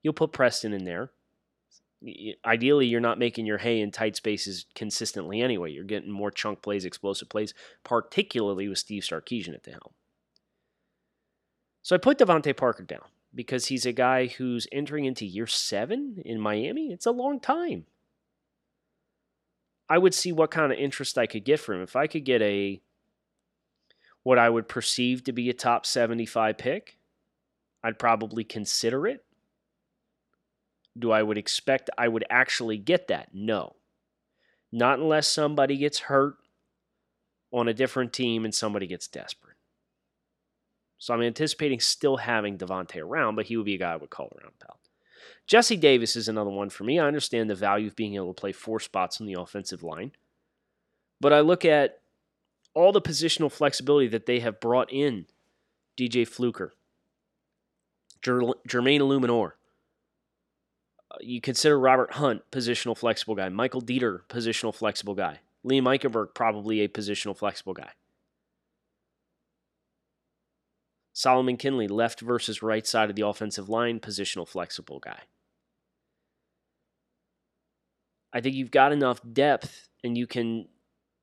You'll 0.03 0.13
put 0.13 0.33
Preston 0.33 0.75
in 0.75 0.85
there. 0.85 1.13
Ideally, 2.47 2.87
you're 2.87 3.01
not 3.01 3.19
making 3.19 3.47
your 3.47 3.59
hay 3.59 3.81
in 3.81 3.91
tight 3.91 4.17
spaces 4.17 4.67
consistently 4.75 5.43
anyway. 5.43 5.71
You're 5.71 5.85
getting 5.85 6.11
more 6.11 6.31
chunk 6.31 6.63
plays, 6.63 6.85
explosive 6.85 7.29
plays, 7.29 7.53
particularly 7.85 8.69
with 8.69 8.79
Steve 8.79 9.03
Sarkisian 9.03 9.55
at 9.55 9.65
the 9.65 9.73
helm. 9.73 9.93
So 11.83 11.95
I 11.95 11.99
put 11.99 12.19
DeVante 12.19 12.57
Parker 12.57 12.85
down 12.85 13.05
because 13.35 13.67
he's 13.67 13.87
a 13.87 13.93
guy 13.93 14.27
who's 14.27 14.67
entering 14.73 15.05
into 15.05 15.27
year 15.27 15.47
seven 15.47 16.23
in 16.25 16.41
Miami. 16.41 16.93
It's 16.93 17.07
a 17.07 17.11
long 17.11 17.41
time. 17.41 17.87
I 19.89 19.99
would 19.99 20.15
see 20.15 20.33
what 20.33 20.51
kind 20.51 20.73
of 20.73 20.79
interest 20.79 21.19
I 21.19 21.27
could 21.27 21.45
get 21.45 21.61
for 21.61 21.75
him. 21.75 21.83
If 21.83 21.97
I 21.97 22.07
could 22.07 22.25
get 22.25 22.43
a 22.43 22.81
what 24.23 24.39
I 24.39 24.49
would 24.49 24.69
perceive 24.69 25.25
to 25.25 25.33
be 25.33 25.49
a 25.49 25.55
top 25.55 25.87
75 25.87 26.59
pick, 26.59 26.99
I'd 27.83 27.99
probably 27.99 28.45
consider 28.45 29.07
it. 29.07 29.25
Do 31.01 31.11
I 31.11 31.23
would 31.23 31.39
expect 31.39 31.91
I 31.99 32.09
would 32.09 32.25
actually 32.31 32.79
get 32.79 33.09
that? 33.09 33.31
No. 33.33 33.77
Not 34.71 34.99
unless 34.99 35.27
somebody 35.27 35.77
gets 35.77 36.01
hurt 36.01 36.37
on 37.53 37.67
a 37.67 37.75
different 37.75 38.13
team 38.13 38.45
and 38.45 38.55
somebody 38.55 38.87
gets 38.87 39.09
desperate. 39.09 39.57
So 40.99 41.15
I'm 41.15 41.23
anticipating 41.23 41.81
still 41.81 42.19
having 42.19 42.59
DeVante 42.59 43.03
around, 43.03 43.35
but 43.35 43.47
he 43.47 43.57
would 43.57 43.67
be 43.67 43.75
a 43.75 43.79
guy 43.79 43.93
I 43.93 43.97
would 43.97 44.11
call 44.11 44.31
around, 44.39 44.53
pal. 44.61 44.79
Jesse 45.47 45.77
Davis 45.77 46.15
is 46.15 46.29
another 46.29 46.51
one 46.51 46.71
for 46.71 46.85
me. 46.85 46.99
I 46.99 47.07
understand 47.07 47.49
the 47.49 47.55
value 47.55 47.89
of 47.89 47.97
being 47.97 48.15
able 48.15 48.35
to 48.35 48.41
play 48.41 48.53
four 48.53 48.79
spots 48.79 49.21
on 49.21 49.27
the 49.27 49.41
offensive 49.41 49.83
line. 49.83 50.13
But 51.21 51.33
I 51.33 51.41
look 51.41 51.65
at 51.65 52.01
all 52.75 52.93
the 52.93 53.01
positional 53.01 53.51
flexibility 53.51 54.09
that 54.09 54.27
they 54.27 54.41
have 54.41 54.61
brought 54.61 54.93
in 54.93 55.27
DJ 55.99 56.29
Fluker, 56.29 56.75
Jermaine 58.23 59.01
Eluemunor. 59.01 59.53
You 61.21 61.41
consider 61.41 61.79
Robert 61.79 62.13
Hunt 62.15 62.43
positional 62.53 62.97
flexible 62.97 63.35
guy, 63.35 63.49
Michael 63.49 63.83
Deiter 63.83 64.21
positional 64.29 64.75
flexible 64.75 65.15
guy, 65.15 65.41
Liam 65.67 65.83
Eichenberg 65.83 66.35
probably 66.35 66.81
a 66.81 66.89
positional 66.89 67.37
flexible 67.37 67.75
guy. 67.75 67.91
Solomon 71.13 71.57
Kindley, 71.57 71.89
left 71.89 72.21
versus 72.21 72.63
right 72.63 72.87
side 72.87 73.11
of 73.11 73.17
the 73.17 73.27
offensive 73.27 73.69
line, 73.69 74.01
positional 74.01 74.49
flexible 74.49 75.01
guy. 75.01 75.21
I 78.33 78.41
think 78.41 78.55
you've 78.55 78.71
got 78.71 78.93
enough 78.93 79.21
depth 79.33 79.89
and 80.05 80.17
you 80.17 80.27
can 80.27 80.69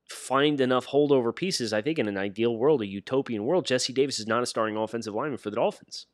find 0.10 0.60
enough 0.62 0.88
holdover 0.88 1.36
pieces. 1.36 1.74
I 1.74 1.82
think 1.82 2.00
in 2.00 2.08
an 2.08 2.17
ideal 2.17 2.56
world, 2.56 2.82
a 2.82 2.86
utopian 2.86 3.46
world, 3.46 3.65
Jesse 3.65 3.94
Davis 3.94 4.20
is 4.20 4.27
not 4.27 4.44
a 4.44 4.46
starting 4.46 4.77
offensive 4.77 5.15
lineman 5.15 5.38
for 5.38 5.50
the 5.50 5.56
Dolphins. 5.56 6.06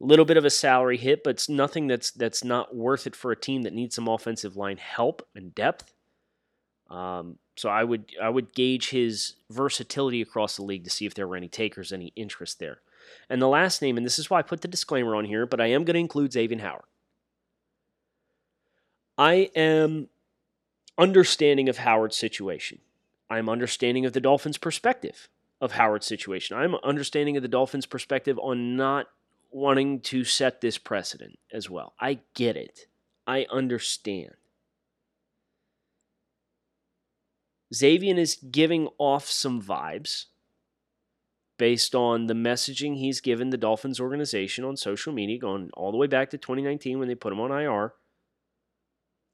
Little 0.00 0.24
bit 0.24 0.36
of 0.36 0.44
a 0.44 0.50
salary 0.50 0.96
hit, 0.96 1.22
but 1.22 1.30
it's 1.30 1.48
nothing 1.48 1.86
that's 1.86 2.10
that's 2.10 2.42
not 2.42 2.74
worth 2.74 3.06
it 3.06 3.14
for 3.14 3.30
a 3.30 3.36
team 3.36 3.62
that 3.62 3.74
needs 3.74 3.94
some 3.94 4.08
offensive 4.08 4.56
line 4.56 4.78
help 4.78 5.26
and 5.34 5.54
depth. 5.54 5.92
Um, 6.90 7.38
so 7.56 7.68
I 7.68 7.84
would 7.84 8.06
I 8.20 8.28
would 8.28 8.54
gauge 8.54 8.90
his 8.90 9.34
versatility 9.50 10.22
across 10.22 10.56
the 10.56 10.62
league 10.62 10.84
to 10.84 10.90
see 10.90 11.06
if 11.06 11.14
there 11.14 11.28
were 11.28 11.36
any 11.36 11.48
takers, 11.48 11.92
any 11.92 12.12
interest 12.16 12.58
there. 12.58 12.80
And 13.28 13.40
the 13.40 13.48
last 13.48 13.82
name, 13.82 13.96
and 13.96 14.06
this 14.06 14.18
is 14.18 14.30
why 14.30 14.38
I 14.38 14.42
put 14.42 14.62
the 14.62 14.68
disclaimer 14.68 15.14
on 15.14 15.24
here, 15.24 15.46
but 15.46 15.60
I 15.60 15.66
am 15.66 15.84
going 15.84 15.94
to 15.94 16.00
include 16.00 16.32
Xavier 16.32 16.58
Howard. 16.58 16.84
I 19.18 19.50
am 19.54 20.08
understanding 20.96 21.68
of 21.68 21.78
Howard's 21.78 22.16
situation. 22.16 22.78
I'm 23.28 23.48
understanding 23.48 24.06
of 24.06 24.12
the 24.12 24.20
Dolphins' 24.20 24.58
perspective 24.58 25.28
of 25.60 25.72
Howard's 25.72 26.06
situation. 26.06 26.56
I'm 26.56 26.74
understanding 26.76 27.36
of 27.36 27.42
the 27.42 27.48
Dolphins' 27.48 27.86
perspective 27.86 28.38
on 28.38 28.76
not 28.76 29.08
wanting 29.50 30.00
to 30.00 30.24
set 30.24 30.60
this 30.60 30.78
precedent 30.78 31.38
as 31.52 31.68
well. 31.68 31.94
I 32.00 32.20
get 32.34 32.56
it. 32.56 32.86
I 33.26 33.46
understand. 33.50 34.34
Xavier 37.72 38.18
is 38.18 38.36
giving 38.36 38.88
off 38.98 39.26
some 39.26 39.62
vibes 39.62 40.26
based 41.56 41.94
on 41.94 42.26
the 42.26 42.34
messaging 42.34 42.96
he's 42.96 43.20
given 43.20 43.50
the 43.50 43.56
Dolphins 43.56 44.00
organization 44.00 44.64
on 44.64 44.76
social 44.76 45.12
media, 45.12 45.38
going 45.38 45.70
all 45.74 45.92
the 45.92 45.98
way 45.98 46.06
back 46.06 46.30
to 46.30 46.38
2019 46.38 46.98
when 46.98 47.06
they 47.06 47.14
put 47.14 47.32
him 47.32 47.40
on 47.40 47.52
IR. 47.52 47.92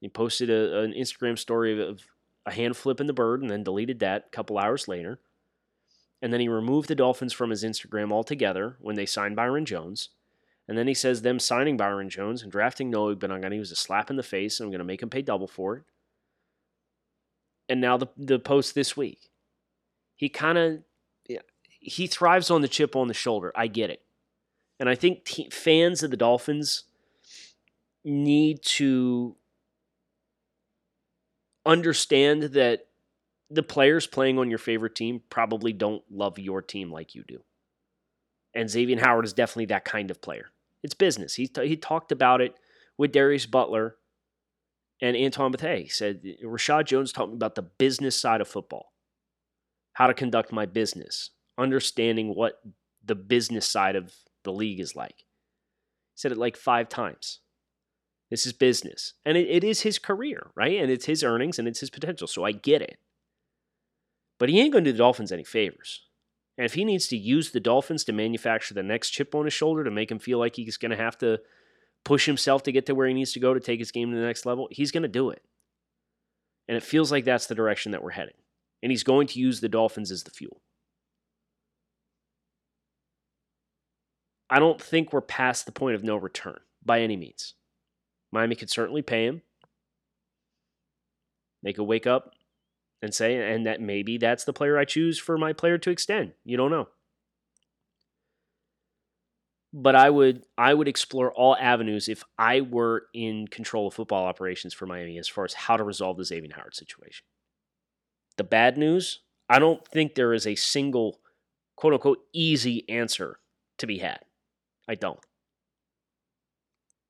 He 0.00 0.08
posted 0.08 0.50
a, 0.50 0.80
an 0.80 0.92
Instagram 0.92 1.38
story 1.38 1.80
of 1.80 2.02
a 2.44 2.52
hand 2.52 2.76
flipping 2.76 3.06
the 3.06 3.12
bird 3.12 3.42
and 3.42 3.50
then 3.50 3.62
deleted 3.62 4.00
that 4.00 4.24
a 4.26 4.30
couple 4.30 4.58
hours 4.58 4.88
later. 4.88 5.20
And 6.22 6.32
then 6.32 6.40
he 6.40 6.48
removed 6.48 6.88
the 6.88 6.94
Dolphins 6.94 7.32
from 7.32 7.50
his 7.50 7.62
Instagram 7.62 8.12
altogether 8.12 8.76
when 8.80 8.96
they 8.96 9.06
signed 9.06 9.36
Byron 9.36 9.66
Jones. 9.66 10.10
And 10.68 10.76
then 10.76 10.88
he 10.88 10.94
says 10.94 11.22
them 11.22 11.38
signing 11.38 11.76
Byron 11.76 12.10
Jones 12.10 12.42
and 12.42 12.50
drafting 12.50 12.90
Noah 12.90 13.14
Igbinoghene 13.14 13.58
was 13.58 13.70
a 13.70 13.76
slap 13.76 14.10
in 14.10 14.16
the 14.16 14.22
face, 14.22 14.58
and 14.58 14.66
I'm 14.66 14.70
going 14.70 14.78
to 14.78 14.84
make 14.84 15.02
him 15.02 15.10
pay 15.10 15.22
double 15.22 15.46
for 15.46 15.76
it. 15.76 15.82
And 17.68 17.80
now 17.80 17.96
the, 17.96 18.08
the 18.16 18.38
post 18.38 18.74
this 18.74 18.96
week. 18.96 19.30
He 20.16 20.28
kind 20.28 20.56
of 20.56 20.82
he 21.86 22.08
thrives 22.08 22.50
on 22.50 22.62
the 22.62 22.68
chip 22.68 22.96
on 22.96 23.06
the 23.06 23.14
shoulder. 23.14 23.52
I 23.54 23.68
get 23.68 23.90
it. 23.90 24.02
And 24.80 24.88
I 24.88 24.96
think 24.96 25.28
fans 25.52 26.02
of 26.02 26.10
the 26.10 26.16
Dolphins 26.16 26.84
need 28.04 28.62
to 28.62 29.36
understand 31.64 32.42
that 32.42 32.85
the 33.50 33.62
players 33.62 34.06
playing 34.06 34.38
on 34.38 34.50
your 34.50 34.58
favorite 34.58 34.94
team 34.94 35.22
probably 35.30 35.72
don't 35.72 36.02
love 36.10 36.38
your 36.38 36.62
team 36.62 36.90
like 36.90 37.14
you 37.14 37.24
do. 37.26 37.42
And 38.54 38.70
Xavier 38.70 38.98
Howard 39.00 39.24
is 39.24 39.32
definitely 39.32 39.66
that 39.66 39.84
kind 39.84 40.10
of 40.10 40.20
player. 40.20 40.46
It's 40.82 40.94
business. 40.94 41.34
He, 41.34 41.46
t- 41.46 41.68
he 41.68 41.76
talked 41.76 42.10
about 42.10 42.40
it 42.40 42.54
with 42.96 43.12
Darius 43.12 43.46
Butler 43.46 43.96
and 45.00 45.16
Antoine 45.16 45.52
Bethea. 45.52 45.76
He 45.78 45.88
said, 45.88 46.22
Reshad 46.44 46.86
Jones 46.86 47.12
taught 47.12 47.28
me 47.28 47.34
about 47.34 47.54
the 47.54 47.62
business 47.62 48.20
side 48.20 48.40
of 48.40 48.48
football, 48.48 48.92
how 49.92 50.06
to 50.06 50.14
conduct 50.14 50.52
my 50.52 50.66
business, 50.66 51.30
understanding 51.58 52.34
what 52.34 52.60
the 53.04 53.14
business 53.14 53.68
side 53.68 53.94
of 53.94 54.14
the 54.42 54.52
league 54.52 54.80
is 54.80 54.96
like. 54.96 55.18
He 55.18 56.16
said 56.16 56.32
it 56.32 56.38
like 56.38 56.56
five 56.56 56.88
times. 56.88 57.40
This 58.30 58.46
is 58.46 58.52
business. 58.52 59.14
And 59.24 59.36
it, 59.36 59.48
it 59.48 59.64
is 59.64 59.82
his 59.82 59.98
career, 59.98 60.50
right? 60.56 60.80
And 60.80 60.90
it's 60.90 61.04
his 61.04 61.22
earnings 61.22 61.58
and 61.58 61.68
it's 61.68 61.80
his 61.80 61.90
potential. 61.90 62.26
So 62.26 62.44
I 62.44 62.52
get 62.52 62.82
it. 62.82 62.98
But 64.38 64.48
he 64.48 64.60
ain't 64.60 64.72
going 64.72 64.84
to 64.84 64.90
do 64.90 64.92
the 64.92 64.98
Dolphins 64.98 65.32
any 65.32 65.44
favors. 65.44 66.02
And 66.58 66.64
if 66.64 66.74
he 66.74 66.84
needs 66.84 67.06
to 67.08 67.16
use 67.16 67.50
the 67.50 67.60
Dolphins 67.60 68.04
to 68.04 68.12
manufacture 68.12 68.74
the 68.74 68.82
next 68.82 69.10
chip 69.10 69.34
on 69.34 69.44
his 69.44 69.54
shoulder 69.54 69.84
to 69.84 69.90
make 69.90 70.10
him 70.10 70.18
feel 70.18 70.38
like 70.38 70.56
he's 70.56 70.76
going 70.76 70.90
to 70.90 70.96
have 70.96 71.18
to 71.18 71.40
push 72.04 72.26
himself 72.26 72.62
to 72.62 72.72
get 72.72 72.86
to 72.86 72.94
where 72.94 73.08
he 73.08 73.14
needs 73.14 73.32
to 73.32 73.40
go 73.40 73.52
to 73.52 73.60
take 73.60 73.78
his 73.78 73.90
game 73.90 74.10
to 74.10 74.16
the 74.16 74.22
next 74.24 74.46
level, 74.46 74.68
he's 74.70 74.92
going 74.92 75.02
to 75.02 75.08
do 75.08 75.30
it. 75.30 75.42
And 76.68 76.76
it 76.76 76.82
feels 76.82 77.12
like 77.12 77.24
that's 77.24 77.46
the 77.46 77.54
direction 77.54 77.92
that 77.92 78.02
we're 78.02 78.10
heading. 78.10 78.34
And 78.82 78.90
he's 78.90 79.02
going 79.02 79.26
to 79.28 79.40
use 79.40 79.60
the 79.60 79.68
Dolphins 79.68 80.10
as 80.10 80.22
the 80.22 80.30
fuel. 80.30 80.60
I 84.48 84.58
don't 84.58 84.80
think 84.80 85.12
we're 85.12 85.20
past 85.20 85.66
the 85.66 85.72
point 85.72 85.96
of 85.96 86.04
no 86.04 86.16
return 86.16 86.58
by 86.84 87.00
any 87.00 87.16
means. 87.16 87.54
Miami 88.32 88.54
could 88.54 88.70
certainly 88.70 89.02
pay 89.02 89.26
him. 89.26 89.42
They 91.62 91.72
could 91.72 91.84
wake 91.84 92.06
up 92.06 92.32
and 93.02 93.14
say, 93.14 93.52
and 93.52 93.66
that 93.66 93.80
maybe 93.80 94.18
that's 94.18 94.44
the 94.44 94.52
player 94.52 94.78
I 94.78 94.84
choose 94.84 95.18
for 95.18 95.36
my 95.36 95.52
player 95.52 95.78
to 95.78 95.90
extend. 95.90 96.32
You 96.44 96.56
don't 96.56 96.70
know. 96.70 96.88
But 99.72 99.94
I 99.94 100.08
would 100.08 100.44
I 100.56 100.72
would 100.72 100.88
explore 100.88 101.32
all 101.32 101.56
avenues 101.56 102.08
if 102.08 102.24
I 102.38 102.62
were 102.62 103.06
in 103.12 103.48
control 103.48 103.88
of 103.88 103.94
football 103.94 104.24
operations 104.24 104.72
for 104.72 104.86
Miami 104.86 105.18
as 105.18 105.28
far 105.28 105.44
as 105.44 105.52
how 105.52 105.76
to 105.76 105.84
resolve 105.84 106.16
the 106.16 106.24
Xavier 106.24 106.54
Howard 106.54 106.74
situation. 106.74 107.26
The 108.38 108.44
bad 108.44 108.78
news, 108.78 109.20
I 109.50 109.58
don't 109.58 109.86
think 109.86 110.14
there 110.14 110.32
is 110.32 110.46
a 110.46 110.54
single 110.54 111.20
quote 111.76 111.92
unquote 111.92 112.20
easy 112.32 112.88
answer 112.88 113.38
to 113.78 113.86
be 113.86 113.98
had. 113.98 114.20
I 114.88 114.94
don't. 114.94 115.20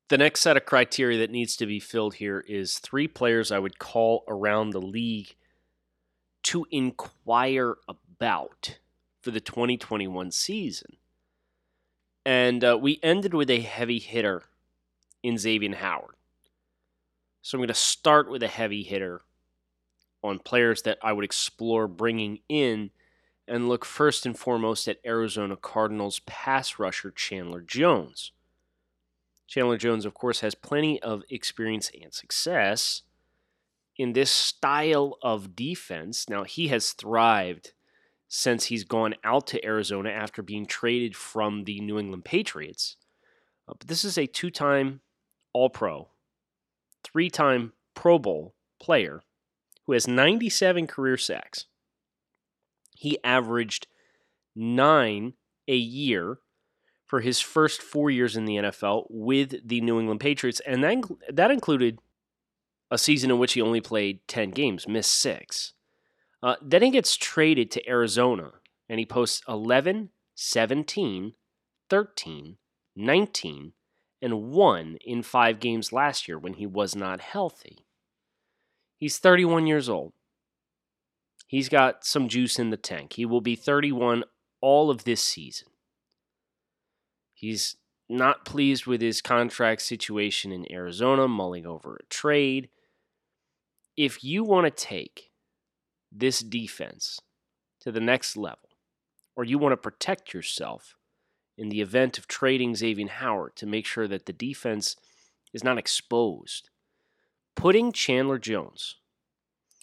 The 0.09 0.17
next 0.17 0.39
set 0.41 0.57
of 0.57 0.65
criteria 0.65 1.19
that 1.19 1.31
needs 1.31 1.55
to 1.57 1.65
be 1.65 1.79
filled 1.79 2.15
here 2.15 2.43
is 2.47 2.79
three 2.79 3.07
players 3.07 3.51
I 3.51 3.59
would 3.59 3.77
call 3.77 4.23
around 4.27 4.69
the 4.69 4.81
league 4.81 5.35
to 6.47 6.65
inquire 6.71 7.75
about 7.89 8.79
for 9.19 9.31
the 9.31 9.41
2021 9.41 10.31
season. 10.31 10.95
And 12.25 12.63
uh, 12.63 12.77
we 12.79 13.01
ended 13.03 13.33
with 13.33 13.49
a 13.49 13.59
heavy 13.59 13.99
hitter 13.99 14.43
in 15.21 15.37
Xavier 15.37 15.75
Howard. 15.75 16.15
So 17.41 17.57
I'm 17.57 17.59
going 17.59 17.67
to 17.67 17.73
start 17.73 18.29
with 18.29 18.43
a 18.43 18.47
heavy 18.47 18.83
hitter 18.83 19.23
on 20.23 20.39
players 20.39 20.83
that 20.83 20.97
I 21.03 21.11
would 21.11 21.25
explore 21.25 21.85
bringing 21.85 22.39
in 22.47 22.91
and 23.45 23.67
look 23.67 23.83
first 23.83 24.25
and 24.25 24.39
foremost 24.39 24.87
at 24.87 24.99
Arizona 25.05 25.57
Cardinals 25.57 26.21
pass 26.25 26.79
rusher 26.79 27.11
Chandler 27.11 27.59
Jones. 27.59 28.31
Chandler 29.47 29.77
Jones, 29.77 30.05
of 30.05 30.13
course, 30.13 30.39
has 30.39 30.55
plenty 30.55 31.01
of 31.01 31.23
experience 31.29 31.91
and 32.01 32.13
success 32.13 33.01
in 33.97 34.13
this 34.13 34.31
style 34.31 35.17
of 35.21 35.55
defense. 35.55 36.29
Now, 36.29 36.43
he 36.43 36.67
has 36.69 36.91
thrived 36.91 37.73
since 38.27 38.65
he's 38.65 38.83
gone 38.83 39.15
out 39.23 39.47
to 39.47 39.65
Arizona 39.65 40.09
after 40.09 40.41
being 40.41 40.65
traded 40.65 41.15
from 41.15 41.63
the 41.63 41.79
New 41.79 41.97
England 41.97 42.25
Patriots. 42.25 42.97
Uh, 43.67 43.73
but 43.79 43.87
this 43.87 44.03
is 44.03 44.17
a 44.17 44.27
two 44.27 44.49
time 44.49 45.01
All 45.53 45.69
Pro, 45.69 46.09
three 47.03 47.29
time 47.29 47.73
Pro 47.95 48.19
Bowl 48.19 48.53
player 48.79 49.21
who 49.85 49.93
has 49.93 50.07
97 50.07 50.87
career 50.87 51.17
sacks 51.17 51.65
he 52.97 53.17
averaged 53.23 53.87
nine 54.55 55.33
a 55.67 55.75
year 55.75 56.39
for 57.05 57.21
his 57.21 57.39
first 57.39 57.81
four 57.81 58.09
years 58.09 58.35
in 58.35 58.45
the 58.45 58.55
NFL 58.55 59.05
with 59.09 59.67
the 59.67 59.81
New 59.81 59.99
England 59.99 60.19
Patriots, 60.19 60.59
and 60.65 60.83
that, 60.83 61.03
that 61.31 61.51
included 61.51 61.99
a 62.89 62.97
season 62.97 63.31
in 63.31 63.39
which 63.39 63.53
he 63.53 63.61
only 63.61 63.81
played 63.81 64.19
10 64.27 64.51
games, 64.51 64.87
missed 64.87 65.13
six. 65.13 65.73
Uh, 66.41 66.55
then 66.61 66.83
he 66.83 66.89
gets 66.89 67.17
traded 67.17 67.71
to 67.71 67.89
Arizona, 67.89 68.53
and 68.87 68.99
he 68.99 69.05
posts 69.05 69.41
11, 69.47 70.09
17, 70.35 71.33
13, 71.89 72.57
19, 72.95 73.73
and 74.21 74.43
1 74.43 74.97
in 75.05 75.23
five 75.23 75.59
games 75.59 75.91
last 75.91 76.27
year 76.27 76.37
when 76.37 76.53
he 76.53 76.65
was 76.65 76.95
not 76.95 77.19
healthy. 77.19 77.85
He's 78.97 79.19
31 79.19 79.67
years 79.67 79.89
old. 79.89 80.13
He's 81.47 81.69
got 81.69 82.05
some 82.05 82.27
juice 82.27 82.59
in 82.59 82.71
the 82.71 82.77
tank. 82.77 83.13
He 83.13 83.25
will 83.25 83.41
be 83.41 83.55
31 83.55 84.23
all 84.59 84.89
of 84.89 85.03
this 85.03 85.23
season. 85.23 85.69
He's 87.33 87.77
not 88.09 88.45
pleased 88.45 88.85
with 88.85 89.01
his 89.01 89.21
contract 89.21 89.81
situation 89.81 90.51
in 90.51 90.71
Arizona, 90.71 91.27
mulling 91.27 91.65
over 91.65 91.95
a 91.95 92.05
trade. 92.05 92.69
If 93.97 94.23
you 94.23 94.43
want 94.43 94.65
to 94.65 94.85
take 94.85 95.31
this 96.11 96.39
defense 96.39 97.19
to 97.81 97.91
the 97.91 97.99
next 97.99 98.37
level, 98.37 98.69
or 99.35 99.43
you 99.43 99.57
want 99.57 99.73
to 99.73 99.77
protect 99.77 100.33
yourself 100.33 100.95
in 101.57 101.69
the 101.69 101.81
event 101.81 102.17
of 102.17 102.27
trading 102.27 102.75
Xavier 102.75 103.07
Howard 103.07 103.55
to 103.55 103.65
make 103.65 103.85
sure 103.85 104.07
that 104.07 104.25
the 104.25 104.33
defense 104.33 104.95
is 105.53 105.63
not 105.63 105.77
exposed, 105.77 106.69
putting 107.55 107.91
Chandler 107.91 108.37
Jones 108.37 108.97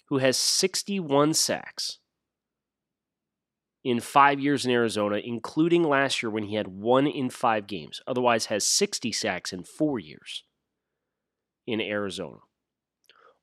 who 0.07 0.19
has 0.19 0.37
61 0.37 1.33
sacks 1.33 1.99
in 3.83 3.99
five 3.99 4.39
years 4.39 4.65
in 4.65 4.71
Arizona, 4.71 5.17
including 5.17 5.83
last 5.83 6.23
year 6.23 6.29
when 6.29 6.43
he 6.43 6.55
had 6.55 6.67
one 6.67 7.07
in 7.07 7.29
five 7.29 7.67
games. 7.67 8.01
Otherwise, 8.07 8.47
has 8.47 8.65
60 8.65 9.11
sacks 9.11 9.53
in 9.53 9.63
four 9.63 9.99
years 9.99 10.43
in 11.67 11.81
Arizona. 11.81 12.37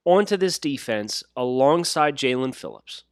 Onto 0.04 0.36
this 0.36 0.58
defense 0.58 1.22
alongside 1.36 2.16
Jaelan 2.16 2.54
Phillips. 2.54 3.04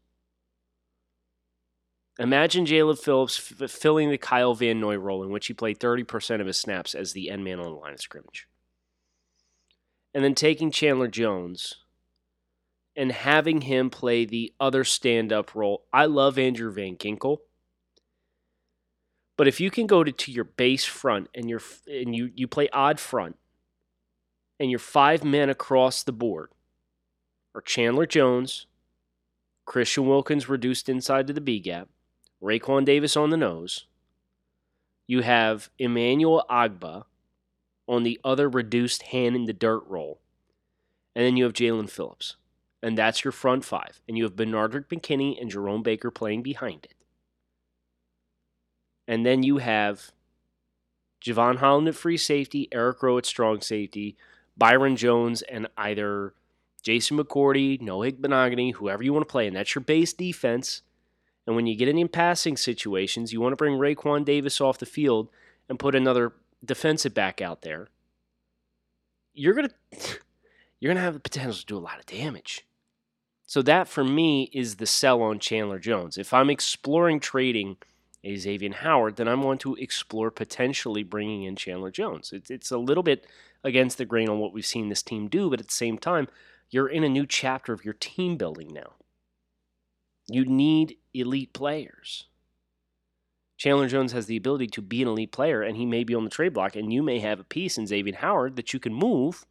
Imagine 2.19 2.67
Jaelan 2.67 2.99
Phillips 2.99 3.53
f- 3.61 3.71
filling 3.71 4.11
the 4.11 4.19
Kyle 4.19 4.55
Van 4.55 4.79
Noy 4.79 4.97
role 4.97 5.23
in 5.23 5.31
which 5.31 5.47
he 5.47 5.55
played 5.55 5.79
30% 5.79 6.41
of 6.41 6.47
his 6.47 6.59
snaps 6.59 6.95
as 6.95 7.13
the 7.13 7.31
end 7.31 7.45
man 7.45 7.59
on 7.59 7.67
the 7.67 7.79
line 7.79 7.95
of 7.95 8.01
scrimmage. 8.01 8.47
And 10.13 10.23
then 10.23 10.35
taking 10.35 10.71
Chandler 10.71 11.09
Jones 11.09 11.77
and 12.97 13.13
having 13.13 13.63
him 13.63 13.89
play 13.89 14.27
the 14.27 14.53
other 14.61 14.85
stand 14.85 15.33
up 15.33 15.55
role. 15.55 15.85
I 15.93 16.05
love 16.05 16.39
Andrew 16.39 16.73
Van 16.73 16.97
Ginkel. 16.97 17.39
But 19.39 19.49
if 19.49 19.59
you 19.59 19.71
can 19.71 19.87
go 19.87 20.05
to, 20.05 20.13
to 20.13 20.31
your 20.31 20.45
base 20.45 20.85
front 20.85 21.29
and 21.35 21.49
you 21.49 21.61
and 21.87 22.15
you, 22.15 22.31
you 22.35 22.47
play 22.47 22.69
odd 22.75 23.01
front 23.01 23.37
and 24.59 24.69
you're 24.69 24.79
five 24.79 25.25
men 25.25 25.49
across 25.49 26.03
the 26.03 26.13
board, 26.13 26.51
or 27.55 27.61
Chandler 27.61 28.07
Jones, 28.07 28.67
Christian 29.65 30.07
Wilkins 30.07 30.49
reduced 30.49 30.89
inside 30.89 31.27
to 31.27 31.33
the 31.33 31.41
B 31.41 31.61
gap, 31.61 31.89
Raekwon 32.43 32.85
Davis 32.85 33.17
on 33.17 33.31
the 33.31 33.37
nose, 33.37 33.87
you 35.07 35.23
have 35.23 35.71
Emmanuel 35.79 36.45
Ogbah 36.51 37.05
on 37.87 38.03
the 38.03 38.21
other 38.25 38.49
reduced 38.49 39.03
hand 39.05 39.35
in 39.37 39.45
the 39.45 39.53
dirt 39.53 39.83
roll. 39.87 40.21
and 41.15 41.25
then 41.25 41.37
you 41.37 41.45
have 41.45 41.53
Jaelan 41.53 41.91
Phillips 41.91 42.37
and 42.83 42.97
that's 42.97 43.25
your 43.25 43.33
front 43.33 43.65
five. 43.65 44.01
And 44.09 44.17
you 44.17 44.25
have 44.25 44.37
Benardrick 44.37 44.87
McKinney 44.87 45.41
and 45.41 45.51
Jerome 45.51 45.83
Baker 45.83 46.11
playing 46.11 46.43
behind 46.43 46.85
it. 46.85 46.95
And 49.07 49.27
then 49.27 49.43
you 49.43 49.59
have 49.59 50.13
Jevon 51.25 51.57
Holland 51.57 51.89
at 51.89 51.95
free 51.95 52.17
safety, 52.17 52.69
Eric 52.73 53.03
Rowe 53.03 53.19
at 53.19 53.27
strong 53.27 53.61
safety, 53.61 54.17
Byron 54.57 54.97
Jones, 54.97 55.43
and 55.43 55.67
either 55.77 56.35
Jason 56.81 57.19
McCourty, 57.19 57.81
Noah 57.81 58.13
Igbinoghene, 58.13 58.75
whoever 58.75 59.03
you 59.03 59.13
want 59.13 59.27
to 59.27 59.31
play. 59.31 59.47
And 59.47 59.57
that's 59.57 59.75
your 59.75 59.83
base 59.83 60.13
defense. 60.13 60.83
And 61.47 61.57
when 61.57 61.67
you 61.67 61.77
get 61.77 61.89
in 61.89 62.09
passing 62.09 62.57
situations, 62.57 63.33
you 63.33 63.41
want 63.41 63.53
to 63.53 63.57
bring 63.57 63.79
Raekwon 63.79 64.25
Davis 64.25 64.61
off 64.61 64.79
the 64.79 64.87
field 64.87 65.29
and 65.69 65.79
put 65.79 65.95
another 65.95 66.33
defensive 66.65 67.15
back 67.15 67.41
out 67.41 67.63
there. 67.63 67.89
You're 69.33 69.55
gonna 69.55 69.71
you're 70.81 70.91
gonna 70.93 71.05
have 71.05 71.15
the 71.15 71.21
potential 71.21 71.55
to 71.55 71.67
do 71.67 71.77
a 71.77 71.79
lot 71.79 71.99
of 71.99 72.07
damage. 72.07 72.67
So 73.47 73.63
that 73.63 73.89
for 73.89 74.05
me 74.05 74.49
is 74.53 74.77
the 74.77 74.87
sell 74.87 75.23
on 75.23 75.41
Chandler 75.41 75.81
Jones. 75.81 76.17
If 76.17 76.33
I'm 76.33 76.51
exploring 76.51 77.19
trading 77.19 77.79
a 78.23 78.37
Xavier 78.37 78.73
Howard, 78.73 79.17
then 79.17 79.27
I'm 79.27 79.43
going 79.43 79.59
to 79.59 79.75
explore 79.77 80.31
potentially 80.31 81.03
bringing 81.03 81.45
in 81.45 81.57
Chandler 81.57 81.91
Jones. 81.91 82.33
It's, 82.33 82.51
it's 82.51 82.71
a 82.71 82.79
little 82.79 83.03
bit 83.03 83.27
against 83.65 83.99
the 83.99 84.05
grain 84.05 84.29
on 84.29 84.39
what 84.39 84.53
we've 84.53 84.65
seen 84.65 84.89
this 84.89 85.03
team 85.03 85.29
do, 85.29 85.51
but 85.51 85.61
at 85.61 85.69
the 85.69 85.75
same 85.75 85.99
time, 85.99 86.29
you're 86.71 86.89
in 86.89 87.05
a 87.05 87.09
new 87.09 87.27
chapter 87.27 87.73
of 87.73 87.85
your 87.85 87.95
team 87.95 88.37
building 88.37 88.69
now. 88.73 88.95
You 90.29 90.45
need 90.45 90.97
elite 91.13 91.53
players. 91.53 92.27
Chandler 93.57 93.89
Jones 93.89 94.13
has 94.13 94.27
the 94.27 94.37
ability 94.37 94.69
to 94.69 94.81
be 94.81 95.03
an 95.03 95.09
elite 95.09 95.33
player, 95.33 95.61
and 95.61 95.77
he 95.77 95.85
may 95.85 96.05
be 96.05 96.15
on 96.15 96.25
the 96.25 96.31
trade 96.31 96.55
block, 96.55 96.77
and 96.77 96.93
you 96.93 97.03
may 97.03 97.19
have 97.19 97.41
a 97.41 97.45
piece 97.45 97.77
in 97.77 97.87
Xavier 97.87 98.17
Howard 98.17 98.57
that 98.57 98.73
you 98.73 98.81
can 98.81 98.95
move 98.95 99.45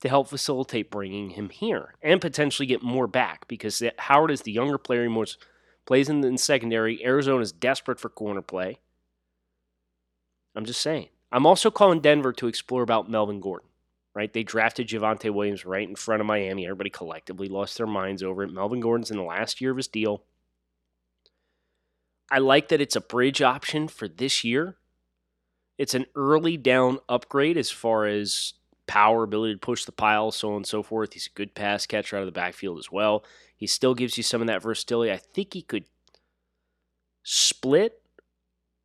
to 0.00 0.08
help 0.08 0.28
facilitate 0.28 0.90
bringing 0.90 1.30
him 1.30 1.48
here 1.48 1.94
and 2.02 2.20
potentially 2.20 2.66
get 2.66 2.82
more 2.82 3.06
back 3.06 3.46
because 3.46 3.80
Howard 3.98 4.32
is 4.32 4.42
the 4.42 4.50
younger 4.50 4.78
player. 4.78 5.02
He 5.02 5.08
more 5.08 5.26
plays 5.86 6.08
in 6.08 6.20
the 6.20 6.36
secondary. 6.38 7.04
Arizona 7.04 7.40
is 7.42 7.52
desperate 7.52 8.00
for 8.00 8.08
corner 8.08 8.42
play. 8.42 8.80
I'm 10.56 10.64
just 10.64 10.80
saying. 10.80 11.08
I'm 11.30 11.46
also 11.46 11.70
calling 11.70 12.00
Denver 12.00 12.32
to 12.32 12.48
explore 12.48 12.82
about 12.82 13.08
Melvin 13.08 13.40
Gordon. 13.40 13.68
Right? 14.14 14.32
They 14.32 14.42
drafted 14.42 14.88
Javonte 14.88 15.32
Williams 15.32 15.64
right 15.64 15.88
in 15.88 15.96
front 15.96 16.20
of 16.20 16.26
Miami. 16.26 16.66
Everybody 16.66 16.90
collectively 16.90 17.48
lost 17.48 17.78
their 17.78 17.86
minds 17.86 18.22
over 18.22 18.42
it. 18.42 18.52
Melvin 18.52 18.80
Gordon's 18.80 19.10
in 19.10 19.16
the 19.16 19.22
last 19.22 19.60
year 19.60 19.70
of 19.70 19.78
his 19.78 19.88
deal. 19.88 20.22
I 22.30 22.38
like 22.38 22.68
that 22.68 22.80
it's 22.80 22.96
a 22.96 23.00
bridge 23.00 23.40
option 23.40 23.88
for 23.88 24.08
this 24.08 24.44
year. 24.44 24.76
It's 25.78 25.94
an 25.94 26.06
early 26.14 26.56
down 26.56 26.98
upgrade 27.08 27.56
as 27.56 27.70
far 27.70 28.06
as 28.06 28.54
power, 28.86 29.22
ability 29.22 29.54
to 29.54 29.58
push 29.58 29.84
the 29.84 29.92
pile, 29.92 30.30
so 30.30 30.50
on 30.50 30.56
and 30.56 30.66
so 30.66 30.82
forth. 30.82 31.14
He's 31.14 31.26
a 31.26 31.36
good 31.36 31.54
pass 31.54 31.86
catcher 31.86 32.16
out 32.16 32.22
of 32.22 32.26
the 32.26 32.32
backfield 32.32 32.78
as 32.78 32.92
well. 32.92 33.24
He 33.56 33.66
still 33.66 33.94
gives 33.94 34.16
you 34.16 34.22
some 34.22 34.40
of 34.40 34.46
that 34.48 34.62
versatility. 34.62 35.10
I 35.10 35.16
think 35.16 35.54
he 35.54 35.62
could 35.62 35.84
split 37.22 38.02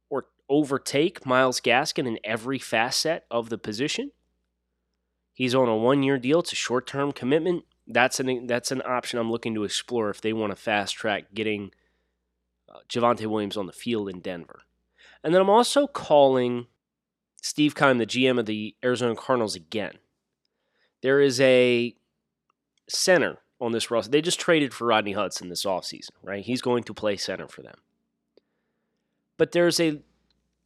or 0.09 0.25
overtake 0.49 1.25
Myles 1.25 1.59
Gaskin 1.59 2.07
in 2.07 2.19
every 2.23 2.59
facet 2.59 3.25
of 3.31 3.49
the 3.49 3.57
position. 3.57 4.11
He's 5.37 5.53
on 5.53 5.69
a 5.69 5.77
one-year 5.77 6.17
deal. 6.17 6.39
It's 6.39 6.51
a 6.51 6.55
short-term 6.55 7.11
commitment. 7.11 7.63
That's 7.85 8.19
an 8.19 8.47
that's 8.47 8.71
an 8.71 8.81
option 8.83 9.19
I'm 9.19 9.29
looking 9.29 9.53
to 9.53 9.65
explore 9.65 10.09
if 10.09 10.19
they 10.19 10.33
want 10.33 10.51
to 10.51 10.55
fast 10.55 10.95
track 10.95 11.25
getting 11.35 11.69
uh, 12.67 12.79
Javonte 12.89 13.27
Williams 13.27 13.55
on 13.55 13.67
the 13.67 13.71
field 13.71 14.09
in 14.09 14.19
Denver. 14.19 14.61
And 15.23 15.35
then 15.35 15.41
I'm 15.41 15.49
also 15.49 15.85
calling 15.85 16.65
Steve 17.39 17.75
Keim, 17.75 17.99
the 17.99 18.07
GM 18.07 18.39
of 18.39 18.47
the 18.47 18.75
Arizona 18.83 19.15
Cardinals, 19.15 19.53
again. 19.53 19.99
There 21.03 21.21
is 21.21 21.39
a 21.39 21.95
center 22.89 23.37
on 23.61 23.73
this 23.73 23.91
roster. 23.91 24.09
They 24.09 24.21
just 24.21 24.39
traded 24.39 24.73
for 24.73 24.87
Rodney 24.87 25.13
Hudson 25.13 25.49
this 25.49 25.65
offseason, 25.65 26.13
right? 26.23 26.43
He's 26.43 26.63
going 26.63 26.81
to 26.85 26.95
play 26.95 27.15
center 27.15 27.47
for 27.47 27.61
them. 27.61 27.77
But 29.37 29.51
there's 29.51 29.79
a 29.79 30.01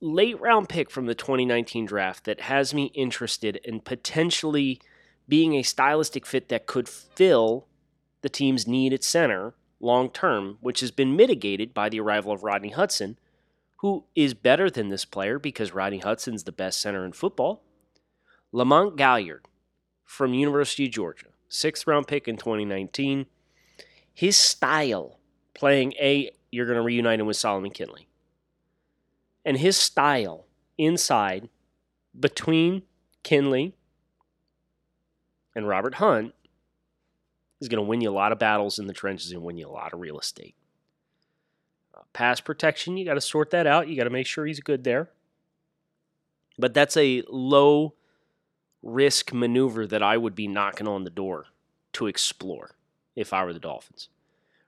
late 0.01 0.39
round 0.41 0.67
pick 0.67 0.89
from 0.89 1.05
the 1.05 1.15
2019 1.15 1.85
draft 1.85 2.25
that 2.25 2.41
has 2.41 2.73
me 2.73 2.85
interested 2.93 3.57
in 3.57 3.79
potentially 3.79 4.81
being 5.27 5.53
a 5.53 5.63
stylistic 5.63 6.25
fit 6.25 6.49
that 6.49 6.65
could 6.65 6.89
fill 6.89 7.67
the 8.21 8.29
team's 8.29 8.67
need 8.67 8.91
at 8.93 9.03
center 9.03 9.53
long 9.79 10.09
term, 10.09 10.57
which 10.61 10.79
has 10.81 10.91
been 10.91 11.15
mitigated 11.15 11.73
by 11.73 11.89
the 11.89 11.99
arrival 11.99 12.31
of 12.31 12.43
Rodney 12.43 12.69
Hudson 12.69 13.17
who 13.81 14.05
is 14.13 14.35
better 14.35 14.69
than 14.69 14.89
this 14.89 15.05
player 15.05 15.39
because 15.39 15.73
Rodney 15.73 15.97
Hudson's 15.97 16.43
the 16.43 16.51
best 16.51 16.79
center 16.79 17.03
in 17.03 17.13
football. 17.13 17.63
Lamont 18.51 18.95
Gaillard 18.95 19.45
from 20.03 20.35
University 20.35 20.85
of 20.85 20.91
Georgia, 20.91 21.27
sixth 21.49 21.87
round 21.87 22.07
pick 22.07 22.27
in 22.27 22.37
2019. 22.37 23.25
His 24.13 24.37
style 24.37 25.19
playing 25.55 25.93
A, 25.93 26.29
you're 26.51 26.67
going 26.67 26.77
to 26.77 26.83
reunite 26.83 27.19
him 27.19 27.25
with 27.25 27.37
Solomon 27.37 27.71
Kindley. 27.71 28.07
And 29.45 29.57
his 29.57 29.77
style 29.77 30.45
inside 30.77 31.49
between 32.17 32.83
Kindley 33.23 33.73
and 35.55 35.67
Robert 35.67 35.95
Hunt 35.95 36.33
is 37.59 37.67
going 37.67 37.83
to 37.83 37.87
win 37.87 38.01
you 38.01 38.09
a 38.09 38.13
lot 38.13 38.31
of 38.31 38.39
battles 38.39 38.79
in 38.79 38.87
the 38.87 38.93
trenches 38.93 39.31
and 39.31 39.43
win 39.43 39.57
you 39.57 39.67
a 39.67 39.69
lot 39.69 39.93
of 39.93 39.99
real 39.99 40.19
estate. 40.19 40.55
Uh, 41.95 42.01
pass 42.13 42.39
protection, 42.39 42.97
you 42.97 43.05
got 43.05 43.13
to 43.15 43.21
sort 43.21 43.51
that 43.51 43.67
out. 43.67 43.87
You 43.87 43.95
got 43.95 44.05
to 44.05 44.09
make 44.09 44.27
sure 44.27 44.45
he's 44.45 44.59
good 44.59 44.83
there. 44.83 45.09
But 46.57 46.73
that's 46.73 46.97
a 46.97 47.23
low 47.29 47.93
risk 48.81 49.33
maneuver 49.33 49.85
that 49.87 50.01
I 50.01 50.17
would 50.17 50.35
be 50.35 50.47
knocking 50.47 50.87
on 50.87 51.03
the 51.03 51.09
door 51.09 51.45
to 51.93 52.07
explore 52.07 52.75
if 53.15 53.33
I 53.33 53.43
were 53.43 53.53
the 53.53 53.59
Dolphins. 53.59 54.09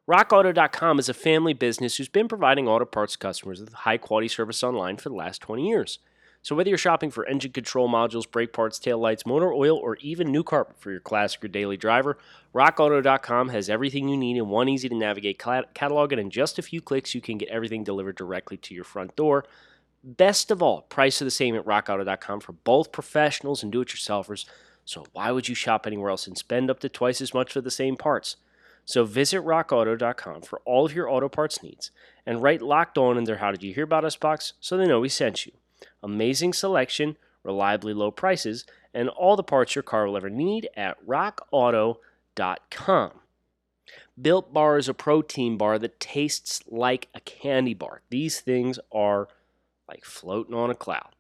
RockAuto.com 0.10 1.00
is 1.00 1.08
a 1.08 1.14
family 1.14 1.54
business 1.54 1.96
who's 1.96 2.10
been 2.10 2.28
providing 2.28 2.68
auto 2.68 2.84
parts 2.84 3.16
customers 3.16 3.62
with 3.62 3.72
high 3.72 3.98
quality 3.98 4.28
service 4.28 4.62
online 4.62 4.98
for 4.98 5.08
the 5.08 5.16
last 5.16 5.42
20 5.42 5.66
years. 5.66 6.00
So, 6.42 6.58
whether 6.58 6.68
you're 6.68 6.78
shopping 6.78 7.10
for 7.10 7.26
engine 7.26 7.54
control 7.54 7.88
modules, 7.88 8.30
brake 8.30 8.52
parts, 8.52 8.80
tail 8.80 8.98
lights, 8.98 9.26
motor 9.26 9.54
oil, 9.54 9.78
or 9.78 9.96
even 10.02 10.30
new 10.30 10.44
carpet 10.44 10.78
for 10.78 10.92
your 10.92 11.00
classic 11.00 11.46
or 11.46 11.48
daily 11.48 11.78
driver, 11.78 12.18
RockAuto.com 12.54 13.48
has 13.48 13.70
everything 13.70 14.10
you 14.10 14.18
need 14.18 14.36
in 14.36 14.50
one 14.50 14.68
easy 14.68 14.90
to 14.90 14.96
navigate 14.96 15.40
catalog, 15.40 16.12
and 16.12 16.20
in 16.20 16.30
just 16.30 16.60
a 16.60 16.64
few 16.64 16.82
clicks, 16.82 17.16
you 17.16 17.22
can 17.22 17.38
get 17.38 17.48
everything 17.48 17.86
delivered 17.86 18.18
directly 18.18 18.58
to 18.58 18.76
your 18.76 18.84
front 18.84 19.16
door. 19.16 19.46
Best 20.04 20.52
of 20.52 20.62
all, 20.62 20.82
prices 20.82 21.22
are 21.22 21.26
the 21.26 21.32
same 21.32 21.56
at 21.56 21.66
RockAuto.com 21.66 22.42
for 22.42 22.52
both 22.52 22.92
professionals 22.92 23.64
and 23.64 23.72
do 23.72 23.80
it 23.80 23.88
yourselfers. 23.88 24.44
So, 24.84 25.06
why 25.14 25.32
would 25.32 25.48
you 25.48 25.56
shop 25.56 25.88
anywhere 25.88 26.10
else 26.10 26.28
and 26.28 26.38
spend 26.38 26.70
up 26.70 26.82
to 26.82 26.90
twice 26.90 27.22
as 27.22 27.34
much 27.34 27.54
for 27.54 27.62
the 27.62 27.72
same 27.72 27.96
parts? 27.96 28.36
So 28.86 29.06
visit 29.06 29.42
rockauto.com 29.42 30.42
for 30.42 30.62
all 30.66 30.86
of 30.86 30.94
your 30.94 31.10
auto 31.10 31.30
parts 31.30 31.64
needs 31.64 31.92
and 32.26 32.42
write 32.42 32.62
locked 32.62 32.98
on 32.98 33.18
in 33.18 33.24
their 33.24 33.38
How 33.38 33.52
Did 33.52 33.64
You 33.64 33.74
Hear 33.74 33.86
About 33.86 34.06
Us 34.06 34.16
box 34.16 34.54
so 34.60 34.78
they 34.78 34.86
know 34.86 35.00
we 35.00 35.10
sent 35.10 35.46
you. 35.46 35.54
Amazing 36.02 36.54
selection, 36.54 37.18
reliably 37.44 37.94
low 37.94 38.12
prices, 38.12 38.66
and 38.94 39.10
all 39.10 39.36
the 39.36 39.44
parts 39.44 39.76
your 39.76 39.84
car 39.84 40.06
will 40.06 40.18
ever 40.18 40.30
need 40.30 40.70
at 40.76 41.06
rockauto.com. 41.06 43.12
Built 44.22 44.54
Bar 44.54 44.78
is 44.78 44.88
a 44.88 44.94
protein 44.94 45.58
bar 45.58 45.80
that 45.80 46.00
tastes 46.00 46.62
like 46.68 47.08
a 47.16 47.20
candy 47.22 47.74
bar. 47.74 48.02
These 48.10 48.42
things 48.42 48.78
are 48.92 49.28
like 49.88 50.06
floating 50.06 50.54
on 50.54 50.70
a 50.70 50.76
cloud. 50.76 51.16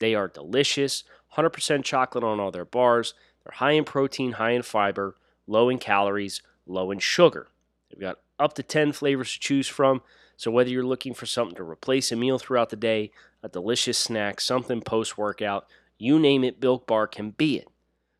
They 0.00 0.14
are 0.14 0.28
delicious, 0.28 1.04
100% 1.36 1.84
chocolate 1.84 2.24
on 2.24 2.40
all 2.40 2.50
their 2.50 2.64
bars. 2.64 3.14
They're 3.44 3.56
high 3.56 3.72
in 3.72 3.84
protein, 3.84 4.32
high 4.32 4.50
in 4.50 4.62
fiber, 4.62 5.16
low 5.46 5.68
in 5.68 5.78
calories, 5.78 6.42
low 6.70 6.90
in 6.90 6.98
sugar. 6.98 7.48
They've 7.90 8.00
got 8.00 8.18
up 8.38 8.54
to 8.54 8.62
10 8.62 8.92
flavors 8.92 9.32
to 9.32 9.40
choose 9.40 9.68
from. 9.68 10.02
So, 10.36 10.50
whether 10.50 10.70
you're 10.70 10.84
looking 10.84 11.12
for 11.12 11.26
something 11.26 11.56
to 11.56 11.62
replace 11.62 12.10
a 12.10 12.16
meal 12.16 12.38
throughout 12.38 12.70
the 12.70 12.76
day, 12.76 13.10
a 13.42 13.48
delicious 13.48 13.98
snack, 13.98 14.40
something 14.40 14.80
post 14.80 15.18
workout, 15.18 15.66
you 15.98 16.18
name 16.18 16.44
it, 16.44 16.60
Built 16.60 16.86
Bar 16.86 17.06
can 17.06 17.30
be 17.32 17.58
it. 17.58 17.68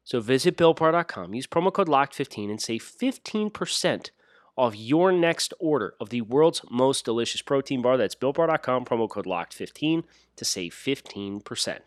So, 0.05 0.21
visit 0.21 0.57
BuiltBar.com, 0.57 1.35
use 1.35 1.47
promo 1.47 1.73
code 1.73 1.89
LOCKED15 1.89 2.51
and 2.51 2.61
save 2.61 2.83
15% 2.83 4.11
off 4.57 4.77
your 4.77 5.11
next 5.13 5.55
order 5.59 5.95
of 5.99 6.11
the 6.11 6.21
world's 6.21 6.61
most 6.71 7.07
delicious 7.07 7.41
protein 7.41 7.81
bar. 7.81 7.97
That's 7.97 8.15
BuiltBar.com, 8.15 8.85
promo 8.85 9.09
code 9.09 9.25
LOCKED15 9.25 10.05
to 10.37 10.45
save 10.45 10.75
15%. 10.75 11.79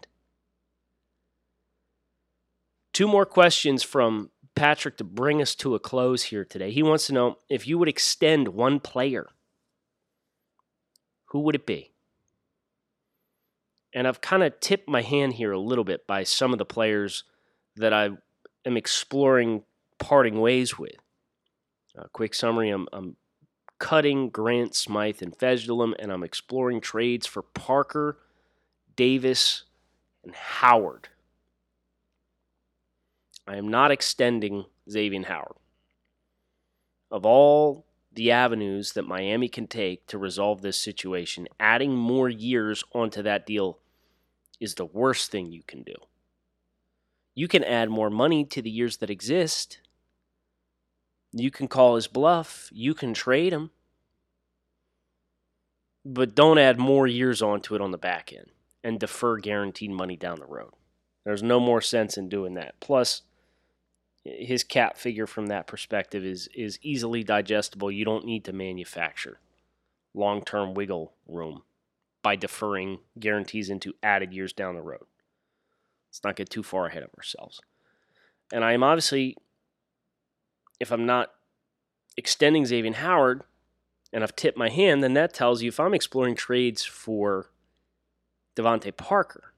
Two 2.94 3.08
more 3.08 3.26
questions 3.26 3.84
from 3.84 4.32
Patrick 4.56 4.98
to 4.98 5.04
bring 5.04 5.42
us 5.42 5.56
to 5.56 5.76
a 5.76 5.80
close 5.80 6.24
here 6.24 6.46
today. 6.46 6.72
He 6.72 6.84
wants 6.84 7.08
to 7.08 7.14
know 7.14 7.38
if 7.50 7.68
you 7.68 7.78
would 7.78 7.90
extend 7.90 8.50
one 8.50 8.80
player 8.80 9.30
who 11.34 11.40
would 11.40 11.56
it 11.56 11.66
be? 11.66 11.92
And 13.92 14.08
I've 14.08 14.22
kind 14.22 14.44
of 14.44 14.60
tipped 14.60 14.88
my 14.88 15.02
hand 15.02 15.34
here 15.34 15.52
a 15.52 15.60
little 15.60 15.84
bit 15.84 16.06
by 16.06 16.24
some 16.24 16.54
of 16.54 16.60
the 16.60 16.66
players 16.66 17.24
that 17.76 17.92
I 17.92 18.12
am 18.66 18.78
exploring 18.78 19.64
parting 19.98 20.40
ways 20.40 20.78
with. 20.78 20.96
A 21.96 22.08
quick 22.10 22.36
summary 22.36 22.70
I'm, 22.70 22.88
I'm 22.94 23.18
cutting 23.80 24.30
Grant, 24.30 24.76
Smythe, 24.76 25.24
and 25.24 25.36
Fejedelem, 25.36 25.94
and 25.98 26.12
I'm 26.12 26.24
exploring 26.24 26.82
trades 26.82 27.26
for 27.26 27.42
Parker, 27.42 28.20
Davis, 28.96 29.64
and 30.24 30.36
Howard. 30.36 31.10
I 33.48 33.58
am 33.58 33.68
not 33.68 33.92
extending 33.92 34.66
Xavier 34.90 35.24
Howard. 35.26 35.58
Of 37.12 37.26
all 37.26 37.86
the 38.12 38.32
avenues 38.32 38.94
that 38.94 39.08
Miami 39.08 39.48
can 39.48 39.68
take 39.68 40.08
to 40.08 40.18
resolve 40.18 40.62
this 40.62 40.80
situation, 40.80 41.48
adding 41.60 41.96
more 41.96 42.30
years 42.30 42.84
onto 42.94 43.22
that 43.24 43.46
deal 43.46 43.80
is 44.60 44.76
the 44.76 44.86
worst 44.86 45.32
thing 45.32 45.52
you 45.52 45.64
can 45.68 45.84
do. 45.84 45.96
You 47.36 47.48
can 47.48 47.64
add 47.64 47.90
more 47.90 48.10
money 48.10 48.46
to 48.46 48.62
the 48.62 48.70
years 48.70 48.98
that 48.98 49.10
exist. 49.10 49.80
You 51.32 51.50
can 51.52 51.68
call 51.68 51.96
his 51.96 52.08
bluff. 52.08 52.70
You 52.72 52.94
can 52.94 53.14
trade 53.14 53.52
him. 53.52 53.72
But 56.06 56.36
don't 56.36 56.60
add 56.60 56.80
more 56.80 57.08
years 57.08 57.42
onto 57.42 57.76
it 57.76 57.82
on 57.82 57.92
the 57.92 57.98
back 57.98 58.32
end 58.32 58.52
and 58.84 59.00
defer 59.00 59.38
guaranteed 59.38 59.92
money 59.92 60.16
down 60.16 60.40
the 60.40 60.46
road. 60.46 60.74
There's 61.24 61.42
no 61.42 61.60
more 61.60 61.82
sense 61.82 62.18
in 62.18 62.30
doing 62.30 62.54
that. 62.56 62.80
Plus, 62.80 63.22
his 64.24 64.64
cap 64.64 64.98
figure 64.98 65.28
from 65.28 65.48
that 65.48 65.68
perspective 65.68 66.24
is 66.24 66.48
is 66.56 66.80
easily 66.82 67.24
digestible. 67.24 67.92
You 67.92 68.06
don't 68.06 68.26
need 68.26 68.46
to 68.46 68.54
manufacture 68.54 69.40
long 70.14 70.44
term 70.44 70.74
wiggle 70.74 71.14
room 71.28 71.64
by 72.22 72.36
deferring 72.36 73.00
guarantees 73.20 73.70
into 73.70 73.94
added 74.02 74.34
years 74.34 74.54
down 74.54 74.76
the 74.76 74.82
road. 74.82 75.06
Let's 76.10 76.24
not 76.24 76.36
get 76.36 76.50
too 76.50 76.64
far 76.64 76.88
ahead 76.88 77.04
of 77.04 77.10
ourselves. 77.18 77.60
And 78.52 78.64
I 78.64 78.74
am 78.74 78.84
obviously, 78.84 79.36
if 80.80 80.92
I'm 80.92 81.06
not 81.06 81.32
extending 82.16 82.66
Xavier 82.66 82.94
Howard 82.94 83.44
and 84.14 84.24
I've 84.24 84.36
tipped 84.36 84.58
my 84.58 84.70
hand, 84.70 85.04
then 85.04 85.16
that 85.16 85.34
tells 85.34 85.62
you 85.62 85.70
if 85.70 85.80
I'm 85.80 85.94
exploring 85.94 86.36
trades 86.36 86.86
for 86.86 87.50
DeVante 88.56 88.96
Parker, 88.96 89.53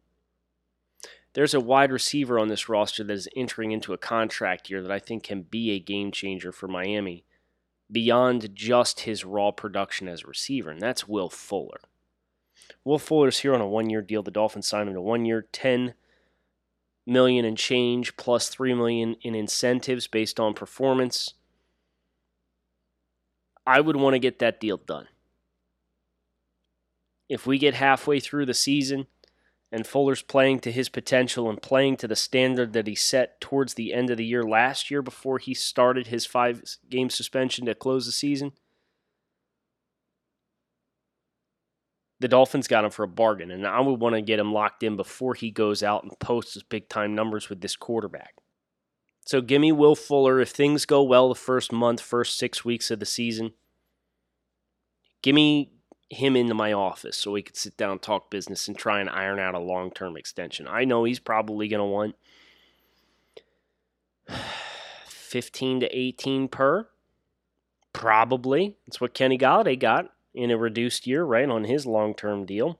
there's 1.36 1.54
a 1.54 1.60
wide 1.60 1.91
receiver 1.91 2.39
on 2.39 2.48
this 2.48 2.69
roster 2.69 3.04
that 3.04 3.13
is 3.13 3.28
entering 3.36 3.71
into 3.71 3.93
a 3.93 3.98
contract 3.98 4.69
year 4.69 4.82
that 4.82 4.91
I 4.91 5.00
think 5.00 5.24
can 5.24 5.43
be 5.43 5.71
a 5.71 5.80
game 5.80 6.12
changer 6.12 6.54
for 6.54 6.69
Miami 6.69 7.26
beyond 7.91 8.56
just 8.56 9.02
his 9.02 9.26
raw 9.26 9.52
production 9.52 10.08
as 10.08 10.24
a 10.24 10.28
receiver, 10.28 10.71
and 10.71 10.82
that's 10.82 11.10
Will 11.10 11.30
Fuller. 11.30 11.82
Will 12.86 12.98
Fuller's 12.98 13.39
here 13.39 13.54
on 13.54 13.60
a 13.60 13.67
one 13.67 13.89
year 13.89 14.02
deal. 14.02 14.24
The 14.24 14.32
Dolphins 14.32 14.65
signed 14.65 14.88
him 14.88 14.95
to 14.95 15.02
one 15.02 15.26
year, 15.26 15.45
10 15.52 15.93
million 17.06 17.43
in 17.43 17.58
change 17.58 18.15
plus 18.15 18.48
3 18.48 18.74
million 18.74 19.15
in 19.21 19.36
incentives 19.36 20.08
based 20.08 20.39
on 20.39 20.54
performance. 20.54 21.34
I 23.67 23.82
would 23.82 23.98
want 23.98 24.13
to 24.13 24.19
get 24.19 24.39
that 24.39 24.62
deal 24.62 24.78
done. 24.78 25.10
If 27.28 27.45
we 27.45 27.58
get 27.58 27.74
halfway 27.74 28.21
through 28.21 28.45
the 28.45 28.54
season 28.54 29.08
and 29.75 29.85
Fuller's 29.85 30.21
playing 30.21 30.61
to 30.61 30.71
his 30.71 30.88
potential 30.88 31.49
and 31.49 31.61
playing 31.61 31.97
to 31.97 32.07
the 32.07 32.15
standard 32.15 32.71
that 32.71 32.88
he 32.88 32.95
set 32.95 33.41
towards 33.41 33.73
the 33.73 33.93
end 33.93 34.09
of 34.09 34.15
the 34.15 34.23
year 34.23 34.41
last 34.41 34.89
year 34.89 35.01
before 35.01 35.38
he 35.38 35.53
started 35.53 36.07
his 36.07 36.25
five 36.25 36.63
game 36.89 37.09
suspension 37.09 37.65
to 37.65 37.75
close 37.75 38.05
the 38.05 38.13
season. 38.13 38.53
The 42.21 42.29
Dolphins 42.29 42.69
got 42.69 42.85
him 42.85 42.89
for 42.89 43.03
a 43.03 43.07
bargain, 43.09 43.51
and 43.51 43.67
I 43.67 43.81
would 43.81 43.99
want 43.99 44.15
to 44.15 44.21
get 44.21 44.39
him 44.39 44.53
locked 44.53 44.81
in 44.81 44.95
before 44.95 45.33
he 45.33 45.51
goes 45.51 45.83
out 45.83 46.03
and 46.03 46.17
posts 46.19 46.53
his 46.53 46.63
big 46.63 46.88
time 46.88 47.13
numbers 47.13 47.49
with 47.49 47.59
this 47.59 47.75
quarterback. 47.75 48.35
So 49.25 49.41
give 49.41 49.59
me 49.59 49.73
Will 49.73 49.95
Fuller. 49.95 50.39
If 50.39 50.51
things 50.51 50.85
go 50.85 51.03
well 51.03 51.27
the 51.27 51.35
first 51.35 51.73
month, 51.73 51.99
first 51.99 52.38
six 52.38 52.63
weeks 52.63 52.91
of 52.91 53.01
the 53.01 53.05
season, 53.05 53.51
give 55.21 55.35
me 55.35 55.74
him 56.15 56.36
into 56.36 56.54
my 56.54 56.73
office 56.73 57.17
so 57.17 57.32
we 57.32 57.41
could 57.41 57.56
sit 57.56 57.78
down 57.78 57.99
talk 57.99 58.30
business 58.30 58.67
and 58.67 58.78
try 58.78 58.99
and 58.99 59.10
iron 59.10 59.39
out 59.39 59.56
a 59.56 59.60
long 59.60 59.91
term 59.91 60.17
extension. 60.17 60.67
I 60.67 60.86
know 60.86 61.04
he's 61.04 61.19
probably 61.19 61.67
going 61.67 61.80
to 61.80 61.86
want 61.86 62.15
15 65.08 65.82
to 65.82 65.97
18 65.97 66.47
per. 66.47 66.88
Probably. 67.93 68.75
That's 68.86 68.99
what 68.99 69.13
Kenny 69.13 69.38
Golladay 69.38 69.80
got 69.80 70.12
in 70.34 70.51
a 70.51 70.58
reduced 70.58 71.08
year, 71.08 71.23
right, 71.23 71.49
on 71.49 71.63
his 71.63 71.86
long 71.86 72.13
term 72.13 72.45
deal. 72.45 72.80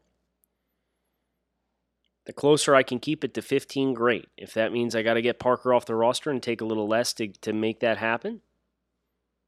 The 2.26 2.34
closer 2.34 2.74
I 2.74 2.84
can 2.84 3.00
keep 3.00 3.24
it 3.24 3.34
to 3.36 3.42
15, 3.42 3.94
great. 3.94 4.28
If 4.36 4.54
that 4.56 4.74
means 4.74 4.96
I 4.96 5.04
got 5.04 5.14
to 5.14 5.22
get 5.22 5.40
Parker 5.40 5.74
off 5.74 5.86
the 5.86 5.96
roster 5.96 6.32
and 6.32 6.42
take 6.42 6.60
a 6.60 6.66
little 6.66 6.88
less 6.88 7.14
to, 7.14 7.28
to 7.28 7.54
make 7.54 7.82
that 7.82 8.00
happen, 8.00 8.42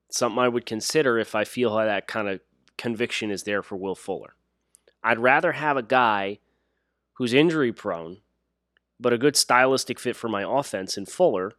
something 0.10 0.40
I 0.40 0.48
would 0.48 0.66
consider 0.66 1.18
if 1.18 1.34
I 1.34 1.44
feel 1.44 1.76
that 1.76 2.08
kind 2.08 2.30
of 2.30 2.40
conviction 2.78 3.32
is 3.32 3.44
there 3.44 3.62
for 3.64 3.76
Will 3.76 3.96
Fuller. 3.96 4.36
I'd 5.04 5.20
rather 5.20 5.54
have 5.54 5.78
a 5.78 5.84
guy 5.84 6.40
who's 7.14 7.34
injury 7.34 7.72
prone, 7.72 8.18
but 9.00 9.14
a 9.14 9.18
good 9.18 9.36
stylistic 9.36 10.00
fit 10.00 10.16
for 10.16 10.28
my 10.28 10.44
offense 10.48 10.98
in 10.98 11.06
Fuller 11.06 11.54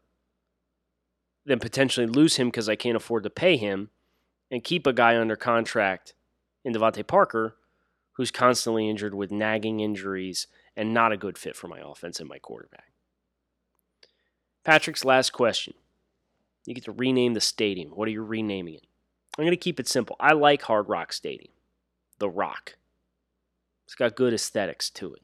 than 1.45 1.59
potentially 1.59 2.07
lose 2.07 2.37
him 2.37 2.49
because 2.49 2.69
I 2.69 2.77
can't 2.77 2.97
afford 2.97 3.23
to 3.25 3.31
pay 3.31 3.57
him 3.57 3.91
and 4.51 4.65
keep 4.65 4.87
a 4.87 4.93
guy 4.93 5.19
under 5.19 5.37
contract 5.37 6.15
in 6.65 6.75
DeVante 6.75 7.07
Parker 7.07 7.57
who's 8.13 8.31
constantly 8.31 8.89
injured 8.89 9.15
with 9.15 9.31
nagging 9.31 9.81
injuries 9.81 10.47
and 10.77 10.93
not 10.93 11.13
a 11.13 11.17
good 11.17 11.39
fit 11.39 11.57
for 11.57 11.69
my 11.69 11.81
offense 11.83 12.21
and 12.21 12.29
my 12.29 12.39
quarterback. 12.39 12.93
Patrick's 14.65 15.05
last 15.05 15.31
question. 15.33 15.75
You 16.67 16.75
get 16.75 16.85
to 16.85 16.93
rename 16.93 17.35
the 17.35 17.41
stadium. 17.41 17.91
What 17.91 18.09
are 18.09 18.11
you 18.11 18.23
renaming 18.23 18.75
it? 18.75 18.87
I'm 19.39 19.45
going 19.45 19.53
to 19.53 19.57
keep 19.57 19.79
it 19.79 19.87
simple. 19.87 20.17
I 20.19 20.33
like 20.33 20.63
Hard 20.63 20.89
Rock 20.89 21.13
Stadium, 21.13 21.53
The 22.19 22.29
Rock. 22.29 22.77
It's 23.87 23.95
got 23.95 24.17
good 24.17 24.35
aesthetics 24.35 24.91
to 24.91 25.15
it. 25.15 25.23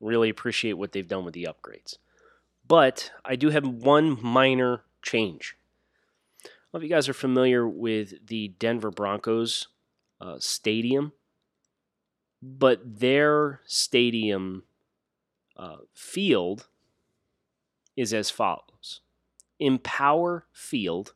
Really 0.00 0.30
appreciate 0.30 0.72
what 0.74 0.92
they've 0.92 1.06
done 1.06 1.26
with 1.26 1.34
the 1.34 1.46
upgrades. 1.48 1.98
But 2.66 3.12
I 3.24 3.36
do 3.36 3.50
have 3.50 3.66
one 3.66 4.18
minor 4.22 4.84
change. 5.02 5.56
I 6.42 6.48
don't 6.48 6.52
know 6.72 6.78
if 6.78 6.82
you 6.84 6.96
guys 6.96 7.08
are 7.08 7.14
familiar 7.14 7.68
with 7.68 8.26
the 8.26 8.48
Denver 8.58 8.90
Broncos 8.90 9.68
uh, 10.20 10.36
stadium, 10.38 11.12
but 12.42 12.80
their 12.98 13.60
stadium 13.66 14.64
uh, 15.56 15.76
field 15.92 16.66
is 17.94 18.14
as 18.14 18.30
follows 18.30 19.02
Empower 19.60 20.46
Field 20.52 21.12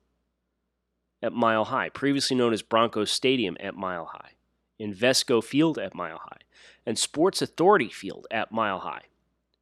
at 1.23 1.33
Mile 1.33 1.65
High, 1.65 1.89
previously 1.89 2.37
known 2.37 2.53
as 2.53 2.63
Broncos 2.63 3.11
Stadium 3.11 3.57
at 3.61 3.75
Mile 3.75 4.07
High, 4.07 4.33
Invesco 4.81 5.43
Field 5.43 5.79
at 5.79 5.95
Mile 5.95 6.21
High, 6.23 6.41
and 6.87 6.99
Sports 6.99 7.43
Authority 7.43 7.89
Field 7.89 8.27
at 8.31 8.53
Mile 8.53 8.81
High, 8.81 9.03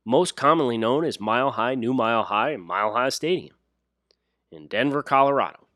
most 0.04 0.36
commonly 0.36 0.78
known 0.78 1.04
as 1.04 1.18
Mile 1.18 1.52
High, 1.52 1.74
New 1.74 1.94
Mile 1.94 2.24
High, 2.24 2.50
and 2.50 2.62
Mile 2.62 2.92
High 2.92 3.08
Stadium 3.08 3.56
in 4.52 4.66
Denver, 4.66 5.02
Colorado. 5.02 5.66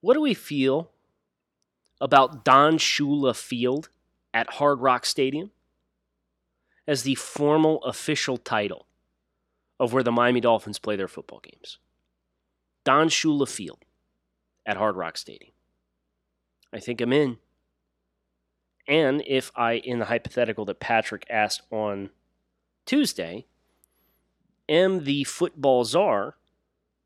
What 0.00 0.14
do 0.14 0.20
we 0.20 0.34
feel 0.34 0.90
about 2.00 2.44
Don 2.44 2.78
Shula 2.78 3.34
Field 3.36 3.88
at 4.32 4.54
Hard 4.54 4.80
Rock 4.80 5.04
Stadium 5.04 5.50
as 6.86 7.02
the 7.02 7.16
formal 7.16 7.82
official 7.82 8.38
title 8.38 8.86
of 9.80 9.92
where 9.92 10.02
the 10.02 10.12
Miami 10.12 10.40
Dolphins 10.40 10.78
play 10.78 10.96
their 10.96 11.08
football 11.08 11.40
games? 11.40 11.78
Don 12.84 13.08
Shula 13.08 13.48
Field 13.48 13.84
at 14.66 14.76
Hard 14.76 14.96
Rock 14.96 15.16
Stadium. 15.16 15.52
I 16.72 16.80
think 16.80 17.00
I'm 17.00 17.12
in. 17.12 17.38
And 18.86 19.22
if 19.26 19.50
I, 19.54 19.74
in 19.74 19.98
the 19.98 20.06
hypothetical 20.06 20.64
that 20.66 20.80
Patrick 20.80 21.26
asked 21.28 21.62
on 21.70 22.10
Tuesday, 22.86 23.46
am 24.68 25.04
the 25.04 25.24
football 25.24 25.84
czar, 25.84 26.36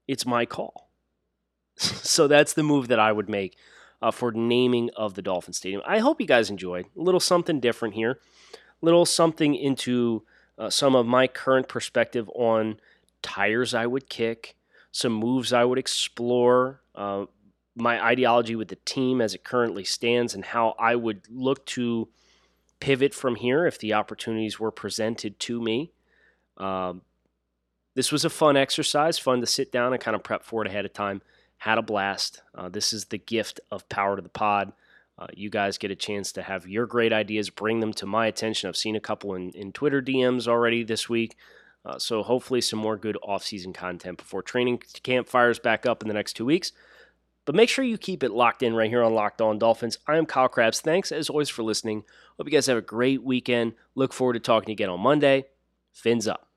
it's 0.07 0.27
my 0.27 0.47
call. 0.47 0.89
so 1.77 2.29
that's 2.29 2.53
the 2.53 2.63
move 2.63 2.89
that 2.89 3.01
I 3.01 3.13
would 3.13 3.29
make 3.29 3.57
uh, 4.01 4.11
for 4.11 4.33
naming 4.33 4.91
of 4.97 5.15
the 5.15 5.23
Dolphin 5.23 5.55
Stadium. 5.55 5.83
I 5.87 5.99
hope 5.99 6.21
you 6.21 6.27
guys 6.27 6.51
enjoyed. 6.51 6.87
A 6.97 7.03
little 7.03 7.21
something 7.21 7.61
different 7.61 7.95
here, 7.95 8.21
a 8.53 8.85
little 8.85 9.07
something 9.07 9.55
into 9.55 10.25
uh, 10.59 10.71
some 10.71 10.95
of 10.95 11.07
my 11.07 11.27
current 11.27 11.69
perspective 11.69 12.29
on 12.35 12.79
tires 13.23 13.75
I 13.75 13.87
would 13.87 14.09
kick, 14.09 14.57
some 14.93 15.13
moves 15.13 15.53
I 15.53 15.65
would 15.65 15.79
explore, 15.79 16.81
uh, 16.95 17.25
my 17.75 18.03
ideology 18.05 18.55
with 18.55 18.69
the 18.69 18.77
team 18.77 19.21
as 19.21 19.35
it 19.35 19.43
currently 19.43 19.85
stands, 19.85 20.35
and 20.35 20.45
how 20.45 20.75
I 20.79 20.95
would 20.95 21.23
look 21.31 21.65
to 21.67 22.09
pivot 22.79 23.15
from 23.15 23.37
here 23.37 23.67
if 23.67 23.79
the 23.79 23.95
opportunities 23.95 24.61
were 24.61 24.71
presented 24.71 25.41
to 25.41 25.61
me. 25.61 25.93
Um, 26.59 27.03
this 27.95 28.13
was 28.13 28.25
a 28.25 28.31
fun 28.31 28.57
exercise, 28.57 29.19
fun 29.19 29.41
to 29.41 29.47
sit 29.47 29.73
down 29.73 29.93
and 29.93 30.03
kind 30.03 30.15
of 30.15 30.23
prep 30.23 30.45
for 30.45 30.63
it 30.63 30.69
ahead 30.69 30.85
of 30.85 30.93
time. 30.93 31.23
Had 31.59 31.79
a 31.79 31.83
blast. 31.83 32.43
Uh, 32.55 32.69
this 32.69 32.93
is 32.93 33.07
the 33.07 33.19
gift 33.19 33.61
of 33.71 33.89
power 33.89 34.17
to 34.17 34.23
the 34.23 34.29
pod. 34.29 34.73
Uh, 35.19 35.29
you 35.35 35.49
guys 35.51 35.79
get 35.79 35.91
a 35.91 35.97
chance 35.97 36.33
to 36.33 36.43
have 36.43 36.67
your 36.67 36.87
great 36.87 37.13
ideas, 37.13 37.51
bring 37.51 37.81
them 37.81 37.93
to 37.93 38.07
my 38.07 38.27
attention. 38.27 38.69
I've 38.69 38.77
seen 38.77 38.97
a 38.97 39.01
couple 39.01 39.35
in, 39.35 39.51
in 39.51 39.73
Twitter 39.73 40.03
DMs 40.03 40.49
already 40.49 40.83
this 40.83 41.09
week. 41.09 41.37
Uh, 41.85 41.99
so 41.99 42.23
hopefully 42.23 42.61
some 42.61 42.79
more 42.79 42.97
good 42.97 43.19
off-season 43.23 43.73
content 43.73 44.19
before 44.19 44.43
training 44.43 44.81
camp 45.03 45.29
fires 45.29 45.59
back 45.59 45.85
up 45.85 46.03
in 46.03 46.09
the 46.09 46.15
next 46.15 46.35
two 46.35 46.45
weeks. 46.45 46.73
But 47.45 47.57
make 47.57 47.69
sure 47.69 47.85
you 47.85 47.99
keep 47.99 48.23
it 48.23 48.31
locked 48.31 48.63
in 48.63 48.75
right 48.75 48.89
here 48.89 49.03
on 49.03 49.15
Locked 49.15 49.41
On 49.41 49.59
Dolphins. 49.59 49.99
I 50.07 50.17
am 50.17 50.27
Kyle 50.27 50.49
Crabbs. 50.49 50.81
Thanks 50.81 51.11
as 51.11 51.29
always 51.29 51.49
for 51.49 51.65
listening. 51.65 52.05
Hope 52.37 52.47
you 52.47 52.53
guys 52.53 52.67
have 52.67 52.79
a 52.79 52.83
great 52.83 53.23
weekend. 53.25 53.75
Look 53.97 54.13
forward 54.13 54.35
to 54.35 54.41
talking 54.41 54.71
again 54.71 54.91
on 54.91 55.01
Monday. 55.01 55.47
Fins 55.93 56.29
up. 56.29 56.52